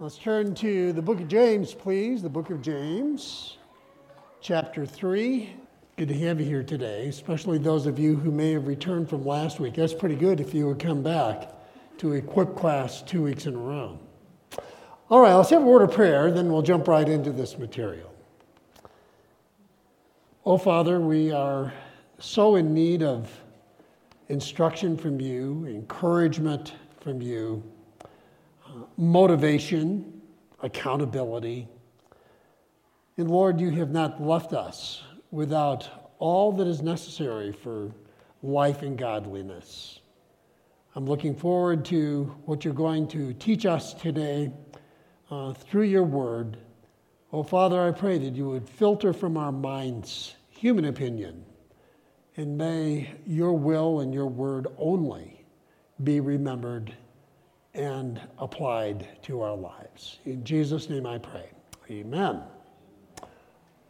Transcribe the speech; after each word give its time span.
Let's 0.00 0.16
turn 0.16 0.54
to 0.54 0.92
the 0.92 1.02
book 1.02 1.18
of 1.18 1.26
James, 1.26 1.74
please. 1.74 2.22
The 2.22 2.28
book 2.28 2.50
of 2.50 2.62
James, 2.62 3.56
chapter 4.40 4.86
3. 4.86 5.52
Good 5.96 6.06
to 6.06 6.14
have 6.20 6.38
you 6.38 6.46
here 6.46 6.62
today, 6.62 7.08
especially 7.08 7.58
those 7.58 7.84
of 7.84 7.98
you 7.98 8.14
who 8.14 8.30
may 8.30 8.52
have 8.52 8.68
returned 8.68 9.10
from 9.10 9.26
last 9.26 9.58
week. 9.58 9.74
That's 9.74 9.92
pretty 9.92 10.14
good 10.14 10.38
if 10.38 10.54
you 10.54 10.68
would 10.68 10.78
come 10.78 11.02
back 11.02 11.50
to 11.98 12.12
equip 12.12 12.54
class 12.54 13.02
two 13.02 13.24
weeks 13.24 13.46
in 13.46 13.56
a 13.56 13.58
row. 13.58 13.98
All 15.10 15.20
right, 15.20 15.34
let's 15.34 15.50
have 15.50 15.62
a 15.62 15.66
word 15.66 15.82
of 15.82 15.90
prayer, 15.90 16.30
then 16.30 16.52
we'll 16.52 16.62
jump 16.62 16.86
right 16.86 17.08
into 17.08 17.32
this 17.32 17.58
material. 17.58 18.14
Oh, 20.46 20.58
Father, 20.58 21.00
we 21.00 21.32
are 21.32 21.72
so 22.20 22.54
in 22.54 22.72
need 22.72 23.02
of 23.02 23.28
instruction 24.28 24.96
from 24.96 25.20
you, 25.20 25.66
encouragement 25.66 26.74
from 27.00 27.20
you 27.20 27.64
motivation, 28.98 30.20
accountability. 30.60 31.68
And 33.16 33.30
Lord, 33.30 33.60
you 33.60 33.70
have 33.70 33.90
not 33.90 34.20
left 34.20 34.52
us 34.52 35.02
without 35.30 36.12
all 36.18 36.52
that 36.52 36.66
is 36.66 36.82
necessary 36.82 37.52
for 37.52 37.92
life 38.42 38.82
and 38.82 38.98
godliness. 38.98 40.00
I'm 40.96 41.06
looking 41.06 41.36
forward 41.36 41.84
to 41.86 42.24
what 42.44 42.64
you're 42.64 42.74
going 42.74 43.06
to 43.08 43.32
teach 43.34 43.66
us 43.66 43.94
today 43.94 44.50
uh, 45.30 45.52
through 45.52 45.84
your 45.84 46.02
word. 46.02 46.58
Oh, 47.32 47.44
Father, 47.44 47.80
I 47.80 47.92
pray 47.92 48.18
that 48.18 48.34
you 48.34 48.48
would 48.48 48.68
filter 48.68 49.12
from 49.12 49.36
our 49.36 49.52
minds 49.52 50.34
human 50.50 50.86
opinion, 50.86 51.44
and 52.36 52.58
may 52.58 53.12
your 53.24 53.52
will 53.52 54.00
and 54.00 54.12
your 54.12 54.26
word 54.26 54.66
only 54.76 55.44
be 56.02 56.18
remembered 56.18 56.96
and 57.78 58.20
applied 58.38 59.06
to 59.22 59.40
our 59.40 59.54
lives. 59.54 60.18
In 60.24 60.42
Jesus' 60.44 60.90
name 60.90 61.06
I 61.06 61.18
pray. 61.18 61.48
Amen. 61.90 62.42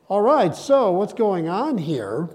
All 0.09 0.21
right, 0.21 0.55
so 0.55 0.93
what's 0.93 1.15
going 1.15 1.49
on 1.49 1.79
here 1.79 2.29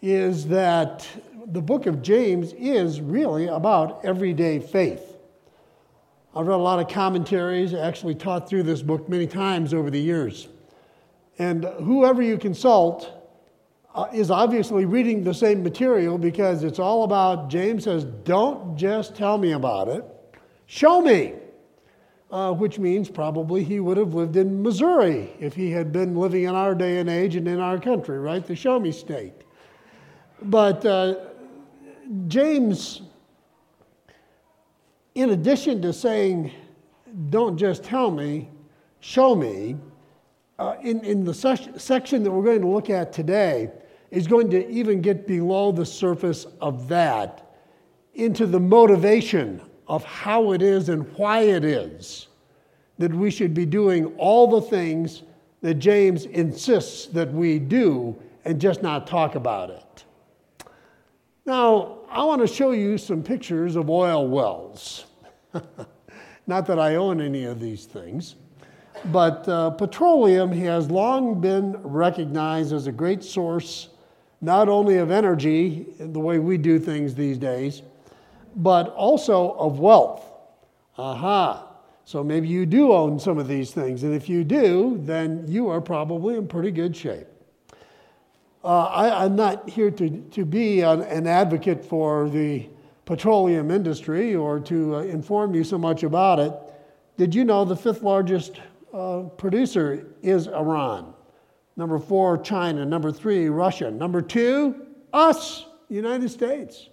is 0.00 0.46
that 0.46 1.06
the 1.46 1.60
book 1.60 1.86
of 1.86 2.02
James 2.02 2.52
is 2.52 3.00
really 3.00 3.48
about 3.48 4.04
everyday 4.04 4.60
faith. 4.60 5.16
I've 6.34 6.46
read 6.46 6.54
a 6.54 6.56
lot 6.56 6.78
of 6.78 6.88
commentaries, 6.88 7.74
actually 7.74 8.14
taught 8.14 8.48
through 8.48 8.62
this 8.62 8.80
book 8.80 9.08
many 9.08 9.26
times 9.26 9.74
over 9.74 9.90
the 9.90 10.00
years. 10.00 10.48
And 11.38 11.64
whoever 11.64 12.22
you 12.22 12.38
consult 12.38 13.10
uh, 13.92 14.06
is 14.12 14.30
obviously 14.30 14.84
reading 14.84 15.24
the 15.24 15.34
same 15.34 15.64
material 15.64 16.16
because 16.16 16.62
it's 16.62 16.78
all 16.78 17.02
about, 17.02 17.50
James 17.50 17.84
says, 17.84 18.04
don't 18.04 18.76
just 18.76 19.16
tell 19.16 19.36
me 19.36 19.52
about 19.52 19.88
it 19.88 20.04
Show 20.70 21.00
me. 21.00 21.32
Uh, 22.30 22.52
which 22.52 22.78
means 22.78 23.10
probably 23.10 23.64
he 23.64 23.80
would 23.80 23.96
have 23.96 24.14
lived 24.14 24.36
in 24.36 24.62
Missouri 24.62 25.34
if 25.40 25.52
he 25.52 25.68
had 25.68 25.90
been 25.90 26.14
living 26.14 26.44
in 26.44 26.54
our 26.54 26.76
day 26.76 27.00
and 27.00 27.10
age 27.10 27.34
and 27.34 27.48
in 27.48 27.58
our 27.58 27.76
country, 27.76 28.20
right? 28.20 28.46
The 28.46 28.54
show 28.54 28.78
me 28.78 28.92
state. 28.92 29.34
But 30.42 30.86
uh, 30.86 31.16
James, 32.28 33.02
in 35.16 35.30
addition 35.30 35.82
to 35.82 35.92
saying, 35.92 36.52
don't 37.30 37.58
just 37.58 37.82
tell 37.82 38.12
me, 38.12 38.48
show 39.00 39.34
me, 39.34 39.76
uh, 40.60 40.76
in, 40.84 41.04
in 41.04 41.24
the 41.24 41.34
section 41.34 42.22
that 42.22 42.30
we're 42.30 42.44
going 42.44 42.60
to 42.60 42.68
look 42.68 42.90
at 42.90 43.12
today, 43.12 43.72
is 44.12 44.28
going 44.28 44.48
to 44.50 44.68
even 44.70 45.00
get 45.00 45.26
below 45.26 45.72
the 45.72 45.84
surface 45.84 46.46
of 46.60 46.86
that 46.86 47.56
into 48.14 48.46
the 48.46 48.60
motivation 48.60 49.60
of 49.90 50.04
how 50.04 50.52
it 50.52 50.62
is 50.62 50.88
and 50.88 51.02
why 51.16 51.40
it 51.40 51.64
is 51.64 52.28
that 52.98 53.12
we 53.12 53.28
should 53.28 53.52
be 53.52 53.66
doing 53.66 54.06
all 54.18 54.46
the 54.46 54.60
things 54.60 55.24
that 55.62 55.74
James 55.74 56.26
insists 56.26 57.06
that 57.06 57.30
we 57.32 57.58
do 57.58 58.16
and 58.44 58.60
just 58.60 58.84
not 58.84 59.04
talk 59.08 59.34
about 59.34 59.68
it. 59.68 60.04
Now, 61.44 61.98
I 62.08 62.22
want 62.22 62.40
to 62.40 62.46
show 62.46 62.70
you 62.70 62.98
some 62.98 63.20
pictures 63.20 63.74
of 63.74 63.90
oil 63.90 64.28
wells. 64.28 65.06
not 66.46 66.66
that 66.66 66.78
I 66.78 66.94
own 66.94 67.20
any 67.20 67.44
of 67.44 67.58
these 67.58 67.84
things, 67.84 68.36
but 69.06 69.48
uh, 69.48 69.70
petroleum 69.70 70.52
has 70.52 70.88
long 70.88 71.40
been 71.40 71.72
recognized 71.82 72.72
as 72.72 72.86
a 72.86 72.92
great 72.92 73.24
source 73.24 73.88
not 74.40 74.68
only 74.68 74.98
of 74.98 75.10
energy, 75.10 75.86
the 75.98 76.20
way 76.20 76.38
we 76.38 76.56
do 76.56 76.78
things 76.78 77.14
these 77.14 77.36
days, 77.36 77.82
but 78.56 78.88
also 78.94 79.52
of 79.52 79.78
wealth. 79.78 80.24
Aha. 80.98 81.66
So 82.04 82.24
maybe 82.24 82.48
you 82.48 82.66
do 82.66 82.92
own 82.92 83.18
some 83.18 83.38
of 83.38 83.46
these 83.46 83.70
things. 83.72 84.02
And 84.02 84.14
if 84.14 84.28
you 84.28 84.44
do, 84.44 85.00
then 85.04 85.44
you 85.46 85.68
are 85.68 85.80
probably 85.80 86.36
in 86.36 86.48
pretty 86.48 86.70
good 86.70 86.96
shape. 86.96 87.26
Uh, 88.62 88.84
I, 88.86 89.24
am 89.24 89.36
not 89.36 89.68
here 89.68 89.90
to, 89.92 90.10
to 90.10 90.44
be 90.44 90.82
an, 90.82 91.00
an, 91.02 91.26
advocate 91.26 91.82
for 91.82 92.28
the 92.28 92.68
petroleum 93.06 93.70
industry 93.70 94.34
or 94.34 94.60
to 94.60 94.96
uh, 94.96 94.98
inform 95.02 95.54
you 95.54 95.64
so 95.64 95.78
much 95.78 96.02
about 96.02 96.38
it. 96.38 96.52
Did 97.16 97.34
you 97.34 97.44
know 97.44 97.64
the 97.64 97.76
fifth 97.76 98.02
largest 98.02 98.60
uh, 98.92 99.22
producer 99.38 100.08
is 100.20 100.46
Iran? 100.46 101.14
Number 101.76 101.98
four, 101.98 102.36
China. 102.36 102.84
Number 102.84 103.10
three, 103.10 103.48
Russia. 103.48 103.90
Number 103.90 104.20
two, 104.20 104.84
us, 105.14 105.64
United 105.88 106.28
States 106.28 106.89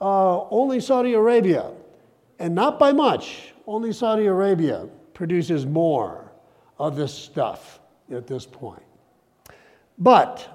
uh, 0.00 0.48
only 0.48 0.80
Saudi 0.80 1.14
Arabia, 1.14 1.70
and 2.38 2.54
not 2.54 2.78
by 2.78 2.92
much, 2.92 3.52
only 3.66 3.92
Saudi 3.92 4.26
Arabia 4.26 4.88
produces 5.14 5.64
more 5.64 6.32
of 6.78 6.96
this 6.96 7.12
stuff 7.12 7.80
at 8.10 8.26
this 8.26 8.46
point. 8.46 8.82
But 9.98 10.46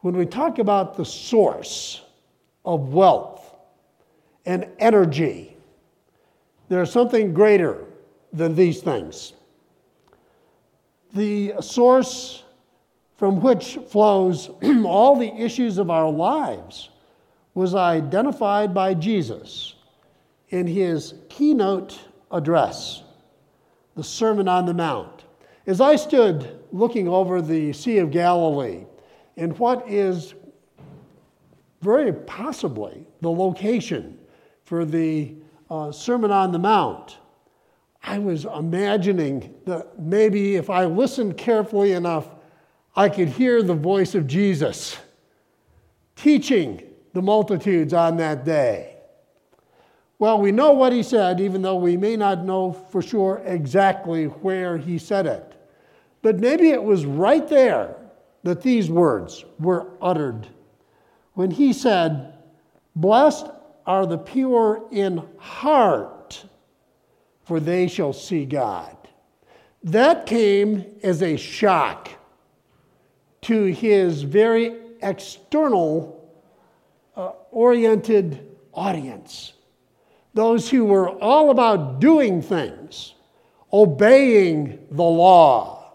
when 0.00 0.16
we 0.16 0.24
talk 0.24 0.58
about 0.58 0.96
the 0.96 1.04
source 1.04 2.02
of 2.64 2.94
wealth 2.94 3.54
and 4.46 4.66
energy, 4.78 5.56
there's 6.68 6.90
something 6.90 7.34
greater 7.34 7.84
than 8.32 8.54
these 8.54 8.80
things. 8.80 9.34
The 11.14 11.54
source 11.60 12.44
from 13.16 13.40
which 13.40 13.78
flows 13.88 14.50
all 14.84 15.16
the 15.16 15.32
issues 15.34 15.78
of 15.78 15.90
our 15.90 16.10
lives 16.10 16.90
was 17.56 17.74
identified 17.74 18.74
by 18.74 18.92
Jesus 18.92 19.76
in 20.50 20.66
his 20.66 21.14
keynote 21.30 21.98
address, 22.30 23.02
the 23.96 24.04
Sermon 24.04 24.46
on 24.46 24.66
the 24.66 24.74
Mount. 24.74 25.24
As 25.66 25.80
I 25.80 25.96
stood 25.96 26.60
looking 26.70 27.08
over 27.08 27.40
the 27.40 27.72
Sea 27.72 27.96
of 27.96 28.10
Galilee 28.10 28.84
in 29.36 29.52
what 29.52 29.90
is 29.90 30.34
very 31.80 32.12
possibly 32.12 33.06
the 33.22 33.30
location 33.30 34.18
for 34.64 34.84
the 34.84 35.34
uh, 35.70 35.90
Sermon 35.90 36.30
on 36.30 36.52
the 36.52 36.58
Mount, 36.58 37.16
I 38.02 38.18
was 38.18 38.44
imagining 38.44 39.54
that 39.64 39.98
maybe 39.98 40.56
if 40.56 40.68
I 40.68 40.84
listened 40.84 41.38
carefully 41.38 41.92
enough, 41.92 42.28
I 42.94 43.08
could 43.08 43.28
hear 43.28 43.62
the 43.62 43.74
voice 43.74 44.14
of 44.14 44.26
Jesus 44.26 44.98
teaching 46.16 46.82
the 47.16 47.22
multitudes 47.22 47.94
on 47.94 48.18
that 48.18 48.44
day? 48.44 48.94
Well, 50.18 50.38
we 50.38 50.52
know 50.52 50.72
what 50.72 50.92
he 50.92 51.02
said, 51.02 51.40
even 51.40 51.62
though 51.62 51.76
we 51.76 51.96
may 51.96 52.14
not 52.14 52.44
know 52.44 52.72
for 52.72 53.00
sure 53.00 53.40
exactly 53.46 54.26
where 54.26 54.76
he 54.76 54.98
said 54.98 55.26
it. 55.26 55.54
But 56.20 56.40
maybe 56.40 56.68
it 56.68 56.82
was 56.82 57.06
right 57.06 57.48
there 57.48 57.96
that 58.42 58.60
these 58.60 58.90
words 58.90 59.46
were 59.58 59.86
uttered 60.02 60.46
when 61.32 61.50
he 61.50 61.72
said, 61.72 62.34
Blessed 62.94 63.46
are 63.86 64.04
the 64.04 64.18
pure 64.18 64.86
in 64.92 65.26
heart, 65.38 66.44
for 67.44 67.60
they 67.60 67.88
shall 67.88 68.12
see 68.12 68.44
God. 68.44 68.94
That 69.82 70.26
came 70.26 70.84
as 71.02 71.22
a 71.22 71.38
shock 71.38 72.10
to 73.42 73.64
his 73.72 74.20
very 74.20 74.76
external 75.00 76.15
uh, 77.16 77.32
oriented 77.50 78.56
audience. 78.72 79.54
Those 80.34 80.68
who 80.68 80.84
were 80.84 81.08
all 81.08 81.50
about 81.50 81.98
doing 81.98 82.42
things, 82.42 83.14
obeying 83.72 84.86
the 84.90 85.02
law. 85.02 85.94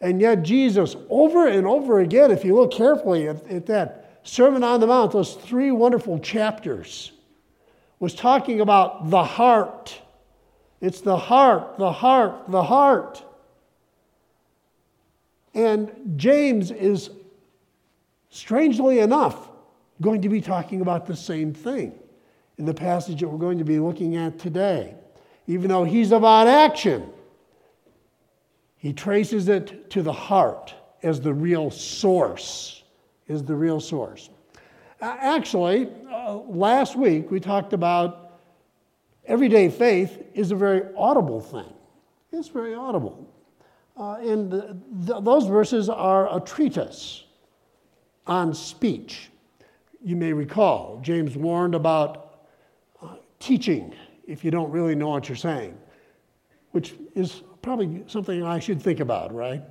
And 0.00 0.20
yet, 0.20 0.42
Jesus, 0.42 0.96
over 1.08 1.46
and 1.46 1.66
over 1.66 2.00
again, 2.00 2.30
if 2.30 2.44
you 2.44 2.54
look 2.54 2.72
carefully 2.72 3.28
at, 3.28 3.46
at 3.48 3.66
that 3.66 4.20
Sermon 4.24 4.62
on 4.64 4.80
the 4.80 4.86
Mount, 4.86 5.12
those 5.12 5.34
three 5.34 5.70
wonderful 5.70 6.18
chapters, 6.18 7.12
was 7.98 8.14
talking 8.14 8.60
about 8.60 9.10
the 9.10 9.24
heart. 9.24 10.00
It's 10.80 11.00
the 11.00 11.16
heart, 11.16 11.78
the 11.78 11.90
heart, 11.90 12.50
the 12.50 12.62
heart. 12.62 13.24
And 15.54 15.90
James 16.16 16.70
is, 16.70 17.10
strangely 18.30 19.00
enough, 19.00 19.47
going 20.00 20.22
to 20.22 20.28
be 20.28 20.40
talking 20.40 20.80
about 20.80 21.06
the 21.06 21.16
same 21.16 21.52
thing 21.52 21.98
in 22.58 22.64
the 22.64 22.74
passage 22.74 23.20
that 23.20 23.28
we're 23.28 23.38
going 23.38 23.58
to 23.58 23.64
be 23.64 23.78
looking 23.78 24.16
at 24.16 24.38
today. 24.38 24.94
even 25.46 25.68
though 25.70 25.84
he's 25.84 26.12
about 26.12 26.46
action, 26.46 27.08
he 28.76 28.92
traces 28.92 29.48
it 29.48 29.90
to 29.90 30.02
the 30.02 30.12
heart 30.12 30.74
as 31.02 31.20
the 31.20 31.32
real 31.32 31.70
source, 31.70 32.82
is 33.26 33.42
the 33.42 33.54
real 33.54 33.80
source. 33.80 34.30
Actually, 35.00 35.88
uh, 36.10 36.34
last 36.34 36.96
week 36.96 37.30
we 37.30 37.40
talked 37.40 37.72
about 37.72 38.40
everyday 39.24 39.68
faith 39.68 40.22
is 40.34 40.50
a 40.50 40.56
very 40.56 40.82
audible 40.96 41.40
thing. 41.40 41.72
It's 42.32 42.48
very 42.48 42.74
audible. 42.74 43.32
Uh, 43.96 44.16
and 44.20 44.50
th- 45.06 45.22
those 45.22 45.46
verses 45.46 45.88
are 45.88 46.36
a 46.36 46.40
treatise 46.40 47.24
on 48.26 48.54
speech. 48.54 49.30
You 50.02 50.16
may 50.16 50.32
recall, 50.32 51.00
James 51.02 51.36
warned 51.36 51.74
about 51.74 52.44
uh, 53.02 53.16
teaching 53.40 53.94
if 54.26 54.44
you 54.44 54.50
don't 54.50 54.70
really 54.70 54.94
know 54.94 55.08
what 55.08 55.28
you're 55.28 55.36
saying, 55.36 55.76
which 56.70 56.94
is 57.14 57.42
probably 57.62 58.04
something 58.06 58.42
I 58.44 58.58
should 58.58 58.80
think 58.80 59.00
about, 59.00 59.34
right? 59.34 59.62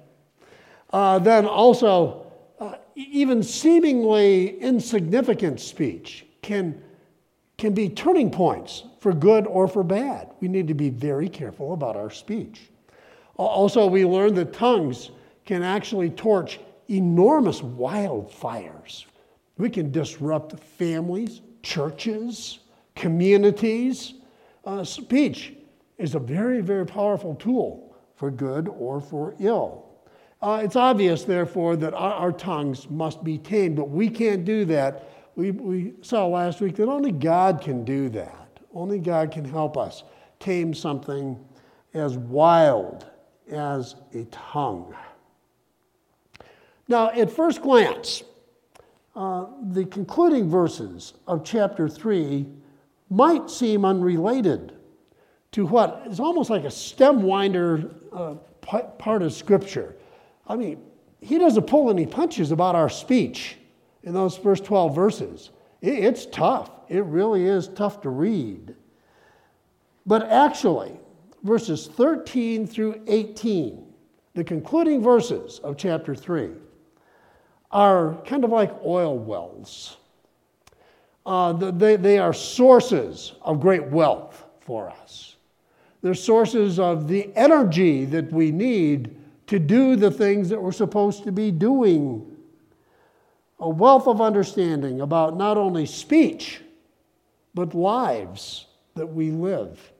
Uh, 0.91 1.19
then 1.19 1.45
also, 1.45 2.31
uh, 2.59 2.75
even 2.95 3.43
seemingly 3.43 4.59
insignificant 4.59 5.59
speech 5.59 6.25
can, 6.41 6.81
can 7.57 7.73
be 7.73 7.89
turning 7.89 8.31
points 8.31 8.83
for 8.99 9.13
good 9.13 9.47
or 9.47 9.67
for 9.67 9.83
bad. 9.83 10.31
We 10.39 10.47
need 10.47 10.67
to 10.67 10.73
be 10.73 10.89
very 10.89 11.29
careful 11.29 11.73
about 11.73 11.95
our 11.95 12.09
speech. 12.09 12.61
Also, 13.37 13.85
we 13.85 14.03
learned 14.03 14.35
that 14.37 14.53
tongues 14.53 15.11
can 15.45 15.61
actually 15.61 16.09
torch 16.09 16.59
enormous 16.89 17.61
wildfires. 17.61 19.05
We 19.57 19.69
can 19.69 19.91
disrupt 19.91 20.59
families, 20.59 21.41
churches, 21.63 22.59
communities. 22.95 24.13
Uh, 24.65 24.83
speech 24.83 25.53
is 25.97 26.15
a 26.15 26.19
very, 26.19 26.61
very 26.61 26.85
powerful 26.85 27.35
tool 27.35 27.95
for 28.15 28.29
good 28.31 28.67
or 28.67 29.01
for 29.01 29.35
ill. 29.39 29.85
Uh, 30.41 30.61
it's 30.63 30.75
obvious, 30.75 31.23
therefore, 31.23 31.75
that 31.75 31.93
our, 31.93 32.13
our, 32.13 32.31
tongues 32.31 32.87
must 32.89 33.23
be 33.23 33.39
tamed, 33.39 33.75
but 33.75 33.89
we 33.89 34.07
can't 34.07 34.45
do 34.45 34.65
that. 34.65 35.09
We, 35.35 35.51
we 35.51 35.93
saw 36.01 36.27
last 36.27 36.61
week 36.61 36.75
that 36.75 36.87
only 36.87 37.11
God 37.11 37.61
can 37.61 37.83
do 37.83 38.09
that. 38.09 38.59
Only 38.73 38.99
God 38.99 39.31
can 39.31 39.45
help 39.45 39.77
us 39.77 40.03
tame 40.39 40.73
something 40.73 41.43
as 41.95 42.17
wild 42.17 43.07
as 43.51 43.95
a 44.13 44.25
tongue. 44.25 44.95
Now, 46.87 47.09
at 47.09 47.31
first 47.31 47.61
glance, 47.61 48.23
uh, 49.17 49.47
the 49.71 49.83
concluding 49.85 50.47
verses 50.47 51.15
of 51.25 51.43
chapter 51.43 51.89
3 51.89 52.45
might 53.09 53.49
seem 53.49 53.83
unrelated 53.83 54.73
to 55.51 55.65
what 55.65 56.03
is 56.07 56.19
almost 56.19 56.51
like 56.51 56.65
a 56.65 56.69
stem 56.71 57.23
winder 57.23 57.89
uh, 58.13 58.35
part 58.61 59.23
of 59.23 59.33
Scripture. 59.33 59.95
I 60.45 60.55
mean, 60.55 60.83
he 61.19 61.39
doesn't 61.39 61.65
pull 61.65 61.89
any 61.89 62.05
punches 62.05 62.51
about 62.51 62.75
our 62.75 62.89
speech 62.89 63.57
in 64.03 64.13
those 64.13 64.37
first 64.37 64.65
12 64.65 64.93
verses. 64.93 65.49
It's 65.81 66.27
tough. 66.27 66.69
It 66.87 67.03
really 67.03 67.45
is 67.45 67.69
tough 67.69 68.01
to 68.01 68.09
read. 68.09 68.75
But 70.05 70.29
actually, 70.29 70.91
verses 71.41 71.87
13 71.87 72.67
through 72.67 73.01
18, 73.07 73.83
the 74.35 74.43
concluding 74.43 75.01
verses 75.01 75.57
of 75.63 75.75
chapter 75.75 76.13
3, 76.13 76.51
are 77.71 78.15
kind 78.25 78.43
of 78.43 78.51
like 78.51 78.71
oil 78.85 79.17
wells. 79.17 79.97
Uh, 81.25 81.51
they, 81.53 81.97
they 81.97 82.17
are 82.17 82.33
sources 82.33 83.33
of 83.41 83.59
great 83.59 83.83
wealth 83.87 84.45
for 84.61 84.89
us. 84.89 85.35
They're 86.01 86.13
sources 86.13 86.79
of 86.79 87.07
the 87.07 87.29
energy 87.35 88.05
that 88.05 88.31
we 88.31 88.51
need 88.51 89.17
to 89.47 89.59
do 89.59 89.95
the 89.95 90.11
things 90.11 90.49
that 90.49 90.61
we're 90.61 90.71
supposed 90.71 91.23
to 91.23 91.31
be 91.31 91.51
doing. 91.51 92.37
A 93.59 93.69
wealth 93.69 94.07
of 94.07 94.21
understanding 94.21 95.01
about 95.01 95.35
not 95.35 95.57
only 95.57 95.85
speech, 95.85 96.61
but 97.53 97.73
lives 97.73 98.67
that 98.95 99.07
we 99.07 99.31
live. 99.31 99.91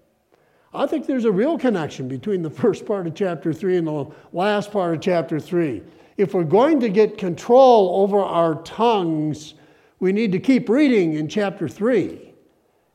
I 0.74 0.86
think 0.86 1.08
there's 1.08 1.26
a 1.26 1.32
real 1.32 1.58
connection 1.58 2.08
between 2.08 2.42
the 2.42 2.50
first 2.62 2.86
part 2.86 3.08
of 3.08 3.16
chapter 3.16 3.52
3 3.52 3.78
and 3.78 3.88
the 3.88 4.06
last 4.32 4.72
part 4.72 4.96
of 4.96 5.02
chapter 5.02 5.40
3. 5.40 5.82
If 6.18 6.34
we're 6.34 6.44
going 6.44 6.80
to 6.80 6.90
get 6.90 7.18
control 7.18 8.02
over 8.02 8.20
our 8.20 8.56
tongues, 8.64 9.54
we 10.00 10.12
need 10.12 10.32
to 10.32 10.40
keep 10.40 10.68
reading 10.68 11.14
in 11.14 11.28
chapter 11.28 11.68
3 11.68 12.34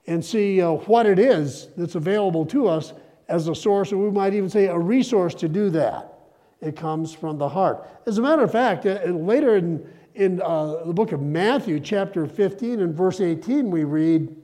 and 0.09 0.25
see 0.25 0.61
uh, 0.61 0.73
what 0.73 1.07
it 1.07 1.19
is 1.19 1.69
that's 1.77 1.95
available 1.95 2.45
to 2.47 2.67
us 2.67 2.93
as 3.29 3.47
a 3.47 3.55
source, 3.55 3.93
or 3.93 3.99
we 3.99 4.11
might 4.11 4.35
even 4.35 4.51
say 4.51 4.67
a 4.67 4.79
resource 4.79 5.35
to 5.37 5.49
do 5.49 5.71
that. 5.71 6.13
It 6.61 6.77
comes 6.77 7.13
from 7.13 7.39
the 7.39 7.49
heart. 7.49 7.89
As 8.07 8.19
a 8.19 8.23
matter 8.23 8.43
of 8.43 8.53
fact, 8.53 8.87
uh, 8.87 9.01
later 9.05 9.57
in, 9.57 9.89
in 10.15 10.43
uh, 10.43 10.85
the 10.85 10.93
book 10.93 11.13
of 11.13 11.23
Matthew, 11.23 11.79
chapter 11.79 12.27
15 12.27 12.81
and 12.81 12.95
verse 12.95 13.21
18, 13.21 13.71
we 13.71 13.85
read, 13.85 14.35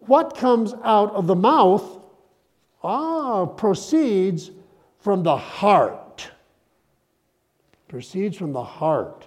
What 0.00 0.36
comes 0.36 0.74
out 0.82 1.12
of 1.12 1.26
the 1.26 1.36
mouth 1.36 2.04
ah, 2.84 3.46
proceeds 3.46 4.50
from 5.00 5.22
the 5.22 5.36
heart. 5.36 5.98
Proceeds 7.94 8.36
from 8.36 8.52
the 8.52 8.64
heart. 8.64 9.24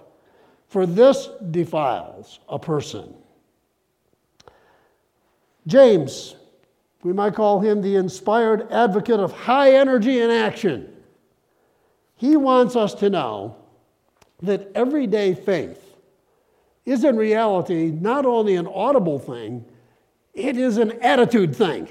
For 0.66 0.84
this 0.84 1.30
defiles 1.50 2.38
a 2.50 2.58
person. 2.58 3.14
James, 5.66 6.36
we 7.02 7.14
might 7.14 7.34
call 7.34 7.60
him 7.60 7.80
the 7.80 7.96
inspired 7.96 8.70
advocate 8.70 9.20
of 9.20 9.32
high 9.32 9.72
energy 9.72 10.20
and 10.20 10.30
action. 10.30 10.92
He 12.16 12.36
wants 12.36 12.76
us 12.76 12.92
to 12.96 13.08
know 13.08 13.56
that 14.42 14.70
everyday 14.74 15.32
faith 15.32 15.96
is 16.84 17.04
in 17.04 17.16
reality 17.16 17.90
not 17.90 18.26
only 18.26 18.56
an 18.56 18.66
audible 18.66 19.18
thing, 19.18 19.64
it 20.34 20.58
is 20.58 20.76
an 20.76 20.92
attitude 21.00 21.56
thing. 21.56 21.88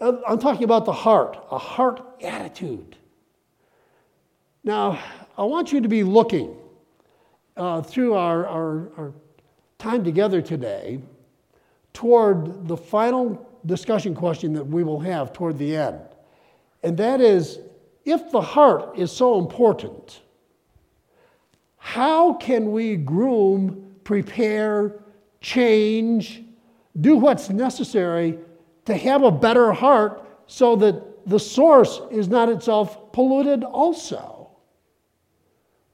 Uh, 0.00 0.12
I'm 0.28 0.38
talking 0.38 0.62
about 0.62 0.84
the 0.84 0.92
heart, 0.92 1.44
a 1.50 1.58
heart 1.58 2.06
attitude. 2.22 2.97
Now, 4.64 4.98
I 5.36 5.44
want 5.44 5.72
you 5.72 5.80
to 5.80 5.88
be 5.88 6.02
looking 6.02 6.56
uh, 7.56 7.82
through 7.82 8.14
our, 8.14 8.46
our, 8.46 8.92
our 8.96 9.14
time 9.78 10.04
together 10.04 10.42
today 10.42 11.00
toward 11.92 12.68
the 12.68 12.76
final 12.76 13.48
discussion 13.66 14.14
question 14.14 14.52
that 14.54 14.64
we 14.64 14.84
will 14.84 15.00
have 15.00 15.32
toward 15.32 15.58
the 15.58 15.76
end. 15.76 16.00
And 16.82 16.96
that 16.98 17.20
is 17.20 17.58
if 18.04 18.30
the 18.30 18.40
heart 18.40 18.96
is 18.96 19.12
so 19.12 19.38
important, 19.38 20.20
how 21.76 22.34
can 22.34 22.72
we 22.72 22.96
groom, 22.96 23.94
prepare, 24.04 25.00
change, 25.40 26.42
do 27.00 27.16
what's 27.16 27.50
necessary 27.50 28.38
to 28.84 28.96
have 28.96 29.22
a 29.22 29.30
better 29.30 29.72
heart 29.72 30.24
so 30.46 30.76
that 30.76 31.28
the 31.28 31.38
source 31.38 32.00
is 32.10 32.28
not 32.28 32.48
itself 32.48 33.12
polluted 33.12 33.64
also? 33.64 34.37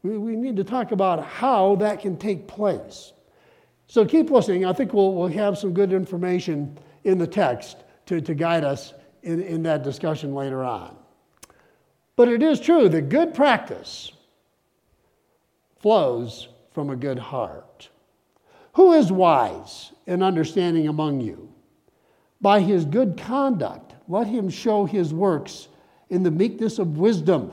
We, 0.04 0.18
we 0.18 0.37
need 0.37 0.56
to 0.56 0.64
talk 0.64 0.92
about 0.92 1.25
how 1.25 1.76
that 1.76 2.00
can 2.00 2.16
take 2.16 2.46
place. 2.46 3.12
So 3.88 4.04
keep 4.04 4.30
listening. 4.30 4.64
I 4.66 4.73
think 4.73 4.92
we'll, 4.92 5.14
we'll 5.14 5.28
have 5.28 5.58
some 5.58 5.73
good 5.73 5.92
information 5.92 6.78
in 7.04 7.18
the 7.18 7.26
text 7.26 7.78
to, 8.06 8.20
to 8.20 8.34
guide 8.34 8.64
us 8.64 8.92
in, 9.23 9.42
in 9.42 9.62
that 9.64 9.82
discussion 9.82 10.34
later 10.34 10.62
on. 10.62 10.94
But 12.16 12.28
it 12.28 12.42
is 12.42 12.61
true 12.61 12.88
that 12.90 13.08
good 13.08 13.34
practice 13.34 14.12
flows 15.80 16.49
from 16.73 16.90
a 16.90 16.96
good 16.96 17.18
heart. 17.18 17.88
Who 18.75 18.92
is 18.92 19.11
wise 19.11 19.92
and 20.06 20.23
understanding 20.23 20.87
among 20.87 21.23
you? 21.23 21.50
By 22.40 22.61
his 22.61 22.84
good 22.84 23.16
conduct, 23.16 23.94
let 24.06 24.26
him 24.26 24.50
show 24.50 24.84
his 24.84 25.14
works 25.14 25.68
in 26.11 26.23
the 26.23 26.30
meekness 26.30 26.78
of 26.78 26.99
wisdom. 26.99 27.52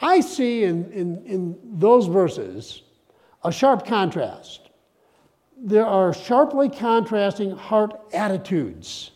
I 0.00 0.20
see 0.20 0.64
in, 0.64 0.90
in, 0.92 1.24
in 1.24 1.58
those 1.64 2.06
verses 2.06 2.82
a 3.42 3.52
sharp 3.52 3.84
contrast. 3.84 4.70
There 5.56 5.86
are 5.86 6.14
sharply 6.14 6.68
contrasting 6.68 7.50
heart 7.56 8.00
attitudes 8.12 9.10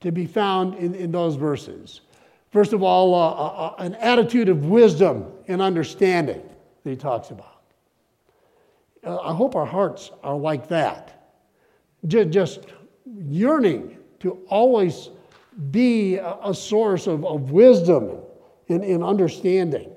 to 0.00 0.12
be 0.12 0.26
found 0.26 0.74
in, 0.74 0.94
in 0.94 1.10
those 1.10 1.34
verses. 1.34 2.02
First 2.52 2.72
of 2.72 2.82
all, 2.82 3.14
uh, 3.14 3.18
uh, 3.18 3.74
uh 3.78 3.82
an 3.82 3.94
attitude 3.96 4.48
of 4.48 4.66
wisdom 4.66 5.26
and 5.48 5.60
understanding 5.60 6.42
that 6.84 6.90
he 6.90 6.96
talks 6.96 7.30
about. 7.30 7.62
Uh, 9.04 9.18
I 9.18 9.34
hope 9.34 9.56
our 9.56 9.66
hearts 9.66 10.10
are 10.22 10.36
like 10.36 10.68
that, 10.68 11.32
just 12.06 12.60
yearning 13.04 13.98
to 14.20 14.38
always 14.48 15.10
be 15.70 16.16
a 16.16 16.54
source 16.54 17.06
of, 17.06 17.24
of 17.24 17.50
wisdom 17.50 18.18
and, 18.68 18.84
and 18.84 19.02
understanding. 19.02 19.90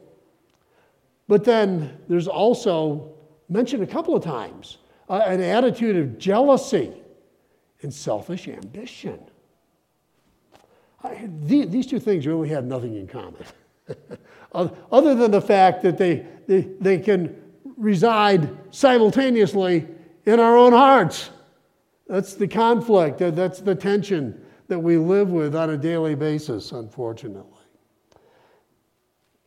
But 1.31 1.45
then 1.45 1.97
there's 2.09 2.27
also 2.27 3.13
mentioned 3.47 3.81
a 3.81 3.87
couple 3.87 4.17
of 4.17 4.21
times 4.21 4.79
uh, 5.07 5.21
an 5.25 5.39
attitude 5.39 5.95
of 5.95 6.17
jealousy 6.17 6.91
and 7.83 7.93
selfish 7.93 8.49
ambition. 8.49 9.17
I, 11.01 11.29
the, 11.43 11.63
these 11.67 11.87
two 11.87 12.01
things 12.01 12.27
really 12.27 12.49
have 12.49 12.65
nothing 12.65 12.97
in 12.97 13.07
common, 13.07 13.45
other 14.91 15.15
than 15.15 15.31
the 15.31 15.39
fact 15.39 15.83
that 15.83 15.97
they, 15.97 16.25
they, 16.47 16.67
they 16.81 16.97
can 16.97 17.41
reside 17.77 18.49
simultaneously 18.71 19.87
in 20.25 20.37
our 20.37 20.57
own 20.57 20.73
hearts. 20.73 21.29
That's 22.07 22.33
the 22.33 22.49
conflict, 22.49 23.19
that's 23.19 23.61
the 23.61 23.73
tension 23.73 24.45
that 24.67 24.79
we 24.79 24.97
live 24.97 25.29
with 25.29 25.55
on 25.55 25.69
a 25.69 25.77
daily 25.77 26.13
basis, 26.13 26.73
unfortunately. 26.73 27.63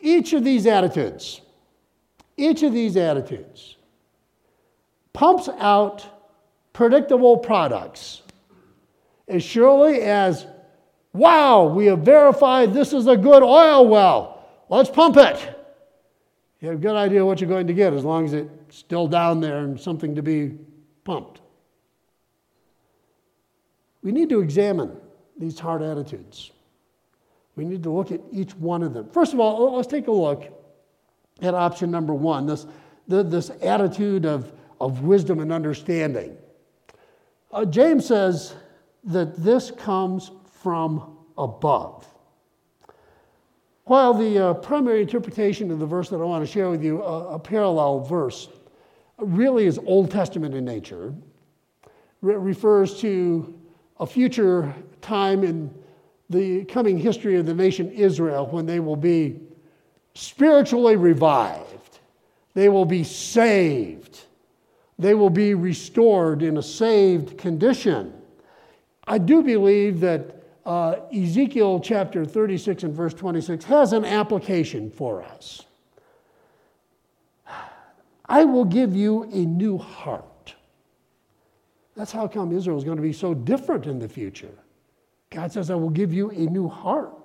Each 0.01 0.33
of 0.33 0.45
these 0.45 0.67
attitudes, 0.67 1.43
each 2.37 2.63
of 2.63 2.73
these 2.73 2.97
attitudes 2.97 3.77
pumps 5.13 5.49
out 5.59 6.07
predictable 6.73 7.37
products 7.37 8.23
as 9.29 9.43
surely 9.43 10.03
as, 10.03 10.47
wow, 11.13 11.65
we 11.65 11.87
have 11.87 12.01
verified 12.01 12.75
this 12.75 12.93
is 12.93 13.07
a 13.07 13.17
good 13.17 13.43
oil 13.43 13.87
well. 13.87 14.45
Let's 14.69 14.91
pump 14.91 15.17
it. 15.17 15.61
You 16.61 16.69
have 16.69 16.79
a 16.79 16.81
good 16.81 16.97
idea 16.97 17.25
what 17.25 17.41
you're 17.41 17.49
going 17.49 17.67
to 17.67 17.75
get 17.75 17.93
as 17.93 18.05
long 18.05 18.25
as 18.25 18.33
it's 18.33 18.77
still 18.77 19.07
down 19.07 19.41
there 19.41 19.59
and 19.59 19.81
something 19.81 20.15
to 20.15 20.23
be 20.23 20.59
pumped. 21.05 21.41
We 24.03 24.13
need 24.13 24.29
to 24.31 24.41
examine 24.41 24.97
these 25.39 25.59
hard 25.59 25.83
attitudes. 25.83 26.53
We 27.57 27.65
need 27.65 27.83
to 27.85 27.91
look 27.91 28.11
at 28.13 28.21
each 28.33 28.55
one 28.57 28.83
of 28.83 28.95
them. 28.95 29.09
First 29.11 29.33
of 29.33 29.41
all, 29.41 29.77
let's 29.77 29.89
take 29.89 30.09
a 30.09 30.13
look 30.13 30.51
at 31.43 31.55
option 31.55 31.91
number 31.91 32.15
one 32.15 32.47
this, 32.47 32.67
this 33.07 33.51
attitude 33.63 34.25
of, 34.25 34.53
of 34.81 35.03
wisdom 35.03 35.41
and 35.41 35.53
understanding. 35.53 36.37
Uh, 37.53 37.65
James 37.65 38.07
says 38.07 38.55
that 39.05 39.37
this 39.37 39.71
comes 39.71 40.31
from 40.63 41.19
above. 41.37 42.07
While 43.85 44.15
the 44.15 44.39
uh, 44.39 44.55
primary 44.55 45.03
interpretation 45.03 45.71
of 45.71 45.79
the 45.79 45.87
verse 45.87 46.09
that 46.09 46.17
I 46.17 46.25
want 46.25 46.45
to 46.45 46.51
share 46.51 46.71
with 46.71 46.83
you, 46.83 47.03
uh, 47.03 47.29
a 47.33 47.39
parallel 47.39 48.01
verse, 48.01 48.49
really 49.19 49.67
is 49.67 49.79
Old 49.79 50.11
Testament 50.11 50.55
in 50.55 50.65
nature, 50.65 51.15
Re- 52.23 52.37
refers 52.37 52.99
to 53.03 53.59
a 54.01 54.07
future 54.07 54.75
time 55.03 55.45
in 55.45 55.73
the 56.31 56.65
coming 56.65 56.97
history 56.97 57.37
of 57.37 57.45
the 57.45 57.55
nation 57.55 57.91
Israel 57.91 58.47
when 58.47 58.65
they 58.65 58.81
will 58.81 58.97
be 58.97 59.39
spiritually 60.15 60.97
revived, 60.97 61.99
they 62.55 62.69
will 62.69 62.85
be 62.85 63.05
saved, 63.05 64.21
they 64.99 65.15
will 65.15 65.31
be 65.31 65.55
restored 65.55 66.43
in 66.43 66.57
a 66.57 66.63
saved 66.63 67.37
condition. 67.39 68.13
I 69.07 69.19
do 69.19 69.43
believe 69.43 70.01
that 70.01 70.43
uh, 70.65 70.97
Ezekiel 71.13 71.81
chapter 71.81 72.25
36 72.25 72.85
and 72.85 72.95
verse 72.95 73.13
26 73.13 73.65
has 73.67 73.93
an 73.93 74.05
application 74.05 74.91
for 74.91 75.23
us. 75.23 75.63
I 78.27 78.45
will 78.45 78.65
give 78.65 78.97
you 78.97 79.25
a 79.25 79.45
new 79.45 79.77
heart. 79.77 80.55
That's 81.97 82.13
how 82.13 82.27
come 82.27 82.57
Israel 82.57 82.79
is 82.79 82.85
going 82.85 82.97
to 82.97 83.03
be 83.03 83.13
so 83.13 83.35
different 83.35 83.87
in 83.87 83.99
the 83.99 84.09
future. 84.09 84.55
God 85.31 85.53
says, 85.53 85.71
I 85.71 85.75
will 85.75 85.91
give 85.91 86.13
you 86.13 86.31
a 86.31 86.47
new 86.47 86.69
heart. 86.69 87.24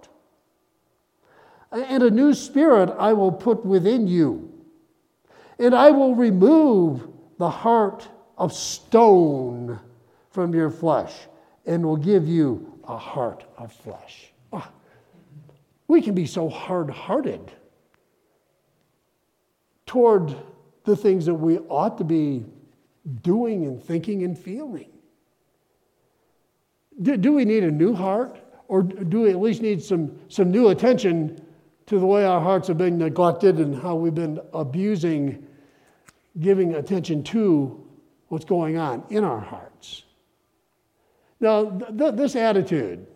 And 1.71 2.03
a 2.03 2.09
new 2.09 2.33
spirit 2.33 2.89
I 2.97 3.13
will 3.13 3.31
put 3.31 3.65
within 3.65 4.07
you. 4.07 4.51
And 5.59 5.75
I 5.75 5.91
will 5.91 6.15
remove 6.15 7.07
the 7.37 7.49
heart 7.49 8.07
of 8.37 8.53
stone 8.53 9.79
from 10.31 10.53
your 10.53 10.69
flesh 10.69 11.13
and 11.65 11.85
will 11.85 11.97
give 11.97 12.27
you 12.27 12.79
a 12.85 12.97
heart 12.97 13.43
of 13.57 13.71
flesh. 13.71 14.31
Oh, 14.51 14.67
we 15.87 16.01
can 16.01 16.15
be 16.15 16.25
so 16.25 16.49
hard 16.49 16.89
hearted 16.89 17.51
toward 19.85 20.35
the 20.85 20.95
things 20.95 21.25
that 21.25 21.33
we 21.33 21.57
ought 21.57 21.97
to 21.97 22.03
be 22.03 22.45
doing 23.21 23.65
and 23.65 23.83
thinking 23.83 24.23
and 24.23 24.37
feeling. 24.37 24.89
Do, 27.01 27.17
do 27.17 27.33
we 27.33 27.45
need 27.45 27.63
a 27.63 27.71
new 27.71 27.93
heart? 27.93 28.39
Or 28.67 28.83
do 28.83 29.21
we 29.21 29.31
at 29.31 29.39
least 29.39 29.61
need 29.61 29.81
some, 29.81 30.19
some 30.29 30.51
new 30.51 30.69
attention 30.69 31.43
to 31.89 31.97
the 31.97 32.05
way 32.05 32.23
our 32.23 32.39
hearts 32.39 32.67
have 32.67 32.77
been 32.77 32.99
neglected 32.99 33.57
and 33.57 33.81
how 33.81 33.95
we've 33.95 34.13
been 34.13 34.39
abusing 34.53 35.43
giving 36.39 36.75
attention 36.75 37.23
to 37.23 37.83
what's 38.27 38.45
going 38.45 38.77
on 38.77 39.03
in 39.09 39.23
our 39.23 39.39
hearts? 39.39 40.03
Now, 41.39 41.71
th- 41.71 42.13
this 42.13 42.35
attitude 42.35 43.07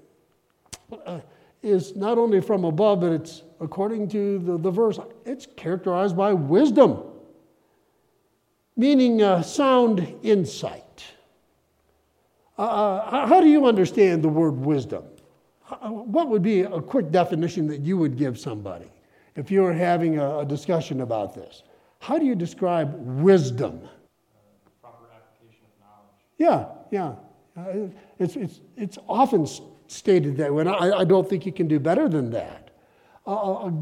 uh, 1.05 1.19
is 1.61 1.95
not 1.95 2.17
only 2.17 2.41
from 2.41 2.65
above, 2.65 3.01
but 3.01 3.11
it's 3.11 3.43
according 3.59 4.07
to 4.09 4.39
the, 4.39 4.57
the 4.57 4.71
verse, 4.71 4.97
it's 5.23 5.45
characterized 5.55 6.17
by 6.17 6.33
wisdom, 6.33 7.03
meaning 8.75 9.21
uh, 9.21 9.43
sound 9.43 10.15
insight. 10.23 11.05
Uh, 12.57 12.61
uh 12.61 13.27
how 13.27 13.39
do 13.39 13.47
you 13.47 13.67
understand 13.67 14.23
the 14.23 14.29
word 14.29 14.55
wisdom? 14.57 15.03
What 15.79 16.29
would 16.29 16.43
be 16.43 16.61
a 16.61 16.81
quick 16.81 17.11
definition 17.11 17.67
that 17.67 17.81
you 17.81 17.97
would 17.97 18.17
give 18.17 18.37
somebody 18.37 18.91
if 19.35 19.49
you 19.49 19.61
were 19.61 19.73
having 19.73 20.19
a, 20.19 20.39
a 20.39 20.45
discussion 20.45 21.01
about 21.01 21.33
this? 21.33 21.63
How 21.99 22.19
do 22.19 22.25
you 22.25 22.35
describe 22.35 22.93
wisdom? 23.21 23.81
Uh, 23.83 24.69
proper 24.81 25.05
application 25.15 25.65
of 25.65 25.79
knowledge. 25.79 26.11
Yeah, 26.37 26.65
yeah. 26.91 27.15
Uh, 27.55 27.87
it's, 28.19 28.35
it's, 28.35 28.59
it's 28.75 28.97
often 29.07 29.47
stated 29.87 30.37
that 30.37 30.53
way, 30.53 30.61
and 30.61 30.69
I, 30.69 30.99
I 30.99 31.03
don't 31.05 31.29
think 31.29 31.45
you 31.45 31.53
can 31.53 31.67
do 31.67 31.79
better 31.79 32.09
than 32.09 32.29
that. 32.31 32.71
a, 33.25 33.31
a 33.31 33.73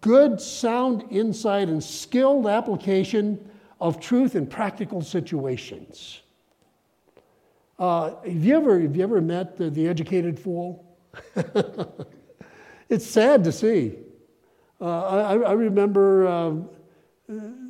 good, 0.00 0.40
sound 0.40 1.04
insight 1.10 1.68
and 1.68 1.82
skilled 1.82 2.46
application 2.46 3.50
of 3.80 4.00
truth 4.00 4.36
in 4.36 4.46
practical 4.46 5.02
situations. 5.02 6.20
Uh, 7.78 8.14
have, 8.24 8.44
you 8.44 8.56
ever, 8.56 8.80
have 8.80 8.94
you 8.94 9.02
ever 9.02 9.20
met 9.20 9.56
the, 9.56 9.70
the 9.70 9.88
educated 9.88 10.38
fool? 10.38 10.84
it's 12.88 13.06
sad 13.06 13.44
to 13.44 13.52
see. 13.52 13.96
Uh, 14.80 15.00
I, 15.00 15.36
I, 15.36 15.52
remember 15.52 16.26
uh, 16.26 16.54